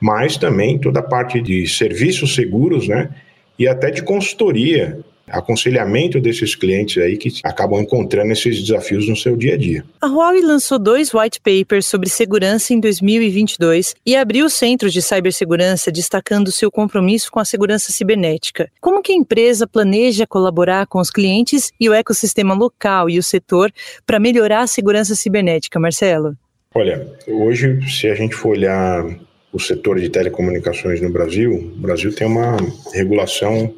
mas 0.00 0.36
também 0.36 0.78
toda 0.78 1.00
a 1.00 1.02
parte 1.02 1.40
de 1.40 1.66
serviços 1.66 2.34
seguros, 2.34 2.88
né, 2.88 3.10
e 3.58 3.68
até 3.68 3.90
de 3.90 4.02
consultoria 4.02 4.98
aconselhamento 5.32 6.20
desses 6.20 6.54
clientes 6.54 7.02
aí 7.02 7.16
que 7.16 7.40
acabam 7.42 7.80
encontrando 7.80 8.32
esses 8.32 8.60
desafios 8.62 9.08
no 9.08 9.16
seu 9.16 9.36
dia 9.36 9.54
a 9.54 9.56
dia. 9.56 9.84
A 10.00 10.06
Huawei 10.06 10.42
lançou 10.42 10.78
dois 10.78 11.12
white 11.14 11.40
papers 11.40 11.86
sobre 11.86 12.08
segurança 12.08 12.74
em 12.74 12.78
2022 12.78 13.94
e 14.04 14.14
abriu 14.14 14.48
centros 14.50 14.92
de 14.92 15.00
cibersegurança 15.00 15.90
destacando 15.90 16.52
seu 16.52 16.70
compromisso 16.70 17.30
com 17.32 17.40
a 17.40 17.44
segurança 17.44 17.90
cibernética. 17.92 18.70
Como 18.80 19.02
que 19.02 19.12
a 19.12 19.16
empresa 19.16 19.66
planeja 19.66 20.26
colaborar 20.26 20.86
com 20.86 21.00
os 21.00 21.10
clientes 21.10 21.72
e 21.80 21.88
o 21.88 21.94
ecossistema 21.94 22.54
local 22.54 23.08
e 23.08 23.18
o 23.18 23.22
setor 23.22 23.72
para 24.06 24.20
melhorar 24.20 24.62
a 24.62 24.66
segurança 24.66 25.14
cibernética, 25.14 25.80
Marcelo? 25.80 26.36
Olha, 26.74 27.06
hoje, 27.26 27.80
se 27.88 28.06
a 28.08 28.14
gente 28.14 28.34
for 28.34 28.50
olhar 28.50 29.04
o 29.52 29.58
setor 29.58 30.00
de 30.00 30.08
telecomunicações 30.08 31.00
no 31.00 31.10
Brasil, 31.10 31.54
o 31.54 31.80
Brasil 31.80 32.14
tem 32.14 32.26
uma 32.26 32.56
regulação 32.94 33.74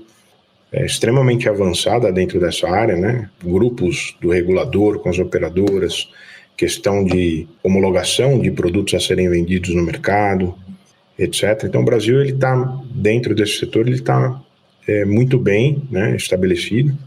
é, 0.74 0.84
extremamente 0.84 1.48
avançada 1.48 2.10
dentro 2.10 2.40
dessa 2.40 2.68
área, 2.68 2.96
né? 2.96 3.30
Grupos 3.42 4.16
do 4.20 4.30
regulador 4.30 4.98
com 4.98 5.08
as 5.08 5.20
operadoras, 5.20 6.08
questão 6.56 7.04
de 7.04 7.46
homologação 7.62 8.40
de 8.40 8.50
produtos 8.50 8.94
a 8.94 9.00
serem 9.00 9.30
vendidos 9.30 9.72
no 9.72 9.82
mercado, 9.82 10.52
etc. 11.16 11.62
Então, 11.64 11.82
o 11.82 11.84
Brasil 11.84 12.20
ele 12.20 12.32
está 12.32 12.56
dentro 12.92 13.36
desse 13.36 13.60
setor, 13.60 13.86
ele 13.86 13.94
está 13.94 14.42
é, 14.88 15.04
muito 15.04 15.38
bem, 15.38 15.80
né, 15.92 16.16
estabelecido. 16.16 16.98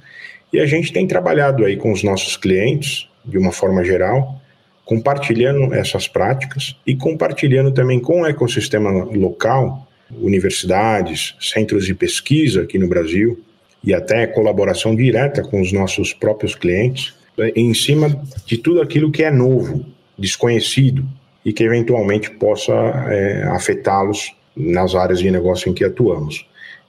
E 0.54 0.62
a 0.62 0.66
gente 0.66 0.94
tem 0.94 1.06
trabalhado 1.06 1.66
aí 1.66 1.76
com 1.76 1.92
os 1.92 2.04
nossos 2.04 2.38
clientes, 2.38 3.10
de 3.26 3.38
uma 3.38 3.52
forma 3.52 3.84
geral, 3.84 4.42
compartilhando 4.86 5.74
essas 5.74 6.08
práticas 6.08 6.78
e 6.88 6.96
compartilhando 6.96 7.74
também 7.74 8.00
com 8.00 8.22
o 8.22 8.26
ecossistema 8.26 8.90
local, 8.90 9.86
universidades, 10.10 11.36
centros 11.42 11.86
de 11.86 11.94
pesquisa 11.94 12.62
aqui 12.62 12.80
no 12.80 12.88
Brasil 12.88 13.44
e 13.84 13.94
até 13.94 14.28
colaboração 14.28 14.96
direta 14.96 15.42
com 15.42 15.62
os 15.62 15.72
nossos 15.72 16.14
próprios 16.14 16.56
clientes, 16.56 17.14
em 17.56 17.74
cima 17.74 18.22
de 18.46 18.58
tudo 18.58 18.82
aquilo 18.82 19.12
que 19.12 19.24
é 19.24 19.32
novo, 19.32 19.86
desconhecido 20.18 21.06
e 21.46 21.54
que 21.54 21.64
eventualmente 21.64 22.32
possa 22.32 22.74
é, 22.74 23.44
afetá-los 23.44 24.36
nas 24.56 24.96
áreas 24.96 25.20
de 25.20 25.30
negócio 25.30 25.70
em 25.70 25.74
que 25.74 25.84
atuamos. 25.84 26.46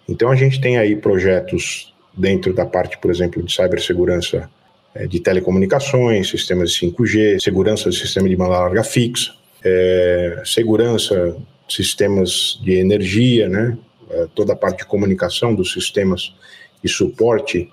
Então 0.09 0.31
a 0.31 0.37
gente 0.37 0.61
tem 0.61 0.79
aí 0.79 0.97
projetos 0.97 1.95
dentro 2.17 2.53
da 2.55 2.65
parte, 2.65 2.99
por 2.99 3.11
exemplo, 3.11 3.43
de 3.43 3.53
cibersegurança 3.53 4.51
é, 4.95 5.07
de 5.07 5.21
telecomunicações, 5.21 6.31
sistemas 6.31 6.73
de 6.73 6.87
5G, 6.87 7.41
segurança 7.41 7.91
do 7.91 7.95
sistema 7.95 8.29
de 8.29 8.35
banda 8.35 8.59
larga 8.59 8.83
fixa, 8.83 9.33
é, 9.63 10.43
segurança 10.45 11.37
sistemas 11.69 12.59
de 12.63 12.73
energia, 12.73 13.49
né? 13.49 13.77
É, 14.11 14.27
toda 14.35 14.55
a 14.55 14.57
parte 14.57 14.79
de 14.79 14.87
comunicação 14.87 15.55
dos 15.55 15.73
sistemas 15.73 16.35
de 16.83 16.89
suporte 16.89 17.71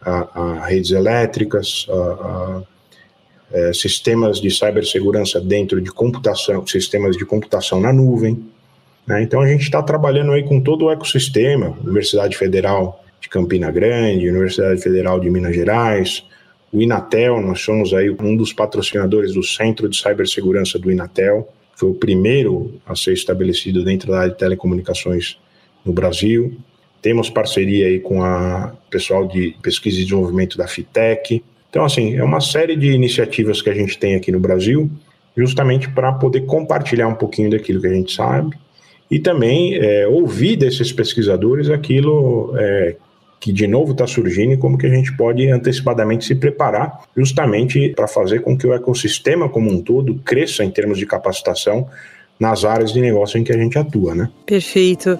a, 0.00 0.40
a 0.40 0.66
redes 0.66 0.90
elétricas, 0.90 1.86
a, 1.88 1.94
a 1.94 2.62
é, 3.50 3.72
sistemas 3.72 4.40
de 4.40 4.50
cibersegurança 4.50 5.40
dentro 5.40 5.80
de 5.80 5.90
computação, 5.90 6.66
sistemas 6.66 7.16
de 7.16 7.24
computação 7.24 7.80
na 7.80 7.92
nuvem. 7.92 8.44
Né? 9.06 9.22
Então 9.22 9.40
a 9.40 9.48
gente 9.48 9.62
está 9.62 9.82
trabalhando 9.82 10.32
aí 10.32 10.42
com 10.42 10.60
todo 10.60 10.86
o 10.86 10.90
ecossistema, 10.90 11.76
Universidade 11.82 12.36
Federal 12.36 13.02
de 13.20 13.28
Campina 13.28 13.70
Grande, 13.70 14.28
Universidade 14.28 14.80
Federal 14.80 15.18
de 15.18 15.30
Minas 15.30 15.54
Gerais, 15.54 16.24
o 16.70 16.82
Inatel, 16.82 17.40
nós 17.40 17.62
somos 17.62 17.94
aí 17.94 18.10
um 18.10 18.36
dos 18.36 18.52
patrocinadores 18.52 19.32
do 19.32 19.42
Centro 19.42 19.88
de 19.88 19.96
Cibersegurança 19.96 20.78
do 20.78 20.90
Inatel, 20.90 21.48
foi 21.74 21.88
o 21.88 21.94
primeiro 21.94 22.74
a 22.84 22.94
ser 22.94 23.14
estabelecido 23.14 23.82
dentro 23.82 24.10
da 24.10 24.20
área 24.20 24.32
de 24.32 24.38
telecomunicações 24.38 25.38
no 25.84 25.92
Brasil. 25.92 26.58
Temos 27.00 27.30
parceria 27.30 27.86
aí 27.86 28.00
com 28.00 28.22
a 28.22 28.72
pessoal 28.90 29.26
de 29.26 29.56
pesquisa 29.62 29.96
e 29.96 30.04
desenvolvimento 30.04 30.58
da 30.58 30.66
Fitec. 30.66 31.42
Então, 31.70 31.84
assim, 31.84 32.16
é 32.16 32.24
uma 32.24 32.40
série 32.40 32.76
de 32.76 32.90
iniciativas 32.90 33.62
que 33.62 33.70
a 33.70 33.74
gente 33.74 33.98
tem 33.98 34.14
aqui 34.14 34.32
no 34.32 34.40
Brasil, 34.40 34.90
justamente 35.36 35.88
para 35.88 36.12
poder 36.12 36.42
compartilhar 36.46 37.08
um 37.08 37.14
pouquinho 37.14 37.50
daquilo 37.50 37.80
que 37.80 37.86
a 37.86 37.92
gente 37.92 38.12
sabe 38.12 38.56
e 39.10 39.18
também 39.18 39.74
é, 39.76 40.06
ouvir 40.06 40.56
desses 40.56 40.92
pesquisadores 40.92 41.70
aquilo 41.70 42.54
é, 42.58 42.96
que 43.40 43.52
de 43.52 43.66
novo 43.66 43.92
está 43.92 44.06
surgindo 44.06 44.52
e 44.52 44.56
como 44.56 44.76
que 44.76 44.86
a 44.86 44.90
gente 44.90 45.16
pode 45.16 45.48
antecipadamente 45.48 46.24
se 46.24 46.34
preparar 46.34 47.04
justamente 47.16 47.90
para 47.90 48.06
fazer 48.06 48.40
com 48.40 48.56
que 48.56 48.66
o 48.66 48.74
ecossistema 48.74 49.48
como 49.48 49.70
um 49.70 49.80
todo 49.80 50.16
cresça 50.16 50.64
em 50.64 50.70
termos 50.70 50.98
de 50.98 51.06
capacitação 51.06 51.88
nas 52.38 52.64
áreas 52.64 52.92
de 52.92 53.00
negócio 53.00 53.38
em 53.38 53.44
que 53.44 53.52
a 53.52 53.58
gente 53.58 53.78
atua, 53.78 54.14
né? 54.14 54.28
Perfeito. 54.46 55.18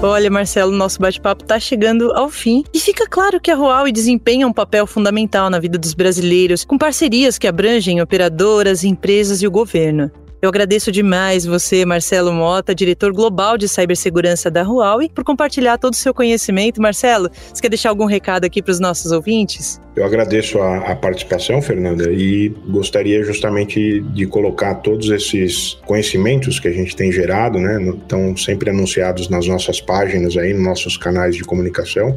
Olha, 0.00 0.30
Marcelo, 0.30 0.70
nosso 0.70 1.00
bate-papo 1.00 1.42
está 1.42 1.58
chegando 1.58 2.12
ao 2.12 2.28
fim 2.28 2.62
e 2.72 2.78
fica 2.78 3.04
claro 3.04 3.40
que 3.40 3.50
a 3.50 3.56
Huawei 3.56 3.90
desempenha 3.90 4.46
um 4.46 4.52
papel 4.52 4.86
fundamental 4.86 5.50
na 5.50 5.58
vida 5.58 5.76
dos 5.76 5.92
brasileiros, 5.92 6.64
com 6.64 6.78
parcerias 6.78 7.36
que 7.36 7.48
abrangem 7.48 8.00
operadoras, 8.00 8.84
empresas 8.84 9.42
e 9.42 9.46
o 9.46 9.50
governo. 9.50 10.08
Eu 10.40 10.48
agradeço 10.48 10.92
demais 10.92 11.44
você, 11.44 11.84
Marcelo 11.84 12.32
Mota, 12.32 12.72
diretor 12.72 13.12
global 13.12 13.58
de 13.58 13.68
cibersegurança 13.68 14.48
da 14.48 14.62
Huawei, 14.62 15.10
por 15.12 15.24
compartilhar 15.24 15.78
todo 15.78 15.94
o 15.94 15.96
seu 15.96 16.14
conhecimento. 16.14 16.80
Marcelo, 16.80 17.28
você 17.52 17.60
quer 17.60 17.68
deixar 17.68 17.88
algum 17.88 18.04
recado 18.04 18.44
aqui 18.44 18.62
para 18.62 18.70
os 18.70 18.78
nossos 18.78 19.10
ouvintes? 19.10 19.80
Eu 19.96 20.04
agradeço 20.04 20.60
a, 20.60 20.92
a, 20.92 20.94
participação, 20.94 21.60
Fernanda, 21.60 22.12
e 22.12 22.50
gostaria 22.68 23.24
justamente 23.24 24.00
de 24.00 24.26
colocar 24.26 24.76
todos 24.76 25.10
esses 25.10 25.76
conhecimentos 25.84 26.60
que 26.60 26.68
a 26.68 26.72
gente 26.72 26.94
tem 26.94 27.10
gerado, 27.10 27.58
né? 27.58 27.82
Estão 28.00 28.36
sempre 28.36 28.70
anunciados 28.70 29.28
nas 29.28 29.44
nossas 29.48 29.80
páginas 29.80 30.36
aí, 30.36 30.54
nos 30.54 30.62
nossos 30.62 30.96
canais 30.96 31.34
de 31.34 31.42
comunicação 31.42 32.16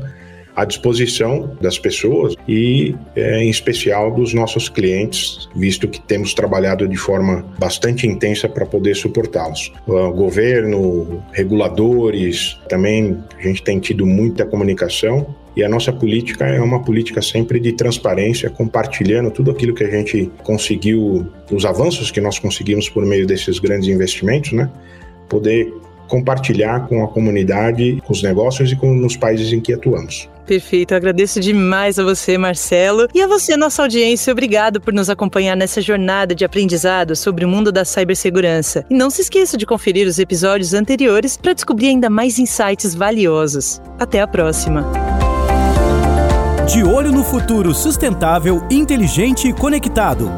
à 0.55 0.65
disposição 0.65 1.55
das 1.61 1.77
pessoas 1.77 2.35
e, 2.47 2.95
é, 3.15 3.43
em 3.43 3.49
especial, 3.49 4.11
dos 4.11 4.33
nossos 4.33 4.69
clientes, 4.69 5.49
visto 5.55 5.87
que 5.87 5.99
temos 6.01 6.33
trabalhado 6.33 6.87
de 6.87 6.97
forma 6.97 7.45
bastante 7.59 8.07
intensa 8.07 8.47
para 8.49 8.65
poder 8.65 8.95
suportá-los. 8.95 9.71
Governo, 9.87 11.23
reguladores, 11.31 12.57
também 12.67 13.17
a 13.37 13.41
gente 13.41 13.63
tem 13.63 13.79
tido 13.79 14.05
muita 14.05 14.45
comunicação 14.45 15.35
e 15.55 15.63
a 15.63 15.69
nossa 15.69 15.91
política 15.91 16.45
é 16.45 16.61
uma 16.61 16.81
política 16.81 17.21
sempre 17.21 17.59
de 17.59 17.73
transparência, 17.73 18.49
compartilhando 18.49 19.29
tudo 19.31 19.51
aquilo 19.51 19.73
que 19.73 19.83
a 19.83 19.89
gente 19.89 20.31
conseguiu, 20.43 21.27
os 21.51 21.65
avanços 21.65 22.09
que 22.09 22.21
nós 22.21 22.39
conseguimos 22.39 22.89
por 22.89 23.05
meio 23.05 23.27
desses 23.27 23.59
grandes 23.59 23.89
investimentos, 23.89 24.53
né? 24.53 24.69
Poder 25.27 25.73
compartilhar 26.11 26.87
com 26.87 27.01
a 27.05 27.07
comunidade, 27.07 28.01
com 28.05 28.11
os 28.11 28.21
negócios 28.21 28.69
e 28.69 28.75
com 28.75 29.05
os 29.05 29.15
países 29.15 29.53
em 29.53 29.61
que 29.61 29.73
atuamos. 29.73 30.29
Perfeito, 30.45 30.93
eu 30.93 30.97
agradeço 30.97 31.39
demais 31.39 31.97
a 31.97 32.03
você, 32.03 32.37
Marcelo, 32.37 33.07
e 33.15 33.21
a 33.21 33.27
você, 33.27 33.55
nossa 33.55 33.81
audiência. 33.81 34.33
Obrigado 34.33 34.81
por 34.81 34.93
nos 34.93 35.09
acompanhar 35.09 35.55
nessa 35.55 35.79
jornada 35.79 36.35
de 36.35 36.43
aprendizado 36.43 37.15
sobre 37.15 37.45
o 37.45 37.47
mundo 37.47 37.71
da 37.71 37.85
cibersegurança. 37.85 38.85
E 38.89 38.93
não 38.93 39.09
se 39.09 39.21
esqueça 39.21 39.55
de 39.55 39.65
conferir 39.65 40.05
os 40.05 40.19
episódios 40.19 40.73
anteriores 40.73 41.37
para 41.37 41.53
descobrir 41.53 41.87
ainda 41.87 42.09
mais 42.09 42.37
insights 42.37 42.93
valiosos. 42.93 43.81
Até 43.97 44.19
a 44.19 44.27
próxima. 44.27 44.91
De 46.67 46.83
olho 46.83 47.13
no 47.13 47.23
futuro 47.23 47.73
sustentável, 47.73 48.61
inteligente 48.69 49.47
e 49.47 49.53
conectado. 49.53 50.29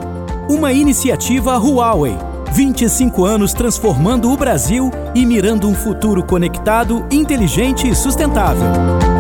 Uma 0.48 0.72
iniciativa 0.72 1.58
Huawei 1.58 2.33
25 2.54 3.26
anos 3.26 3.52
transformando 3.52 4.32
o 4.32 4.38
Brasil 4.38 4.92
e 5.16 5.26
mirando 5.26 5.68
um 5.68 5.74
futuro 5.74 6.24
conectado, 6.24 7.04
inteligente 7.10 7.89
e 7.89 7.96
sustentável. 7.96 9.12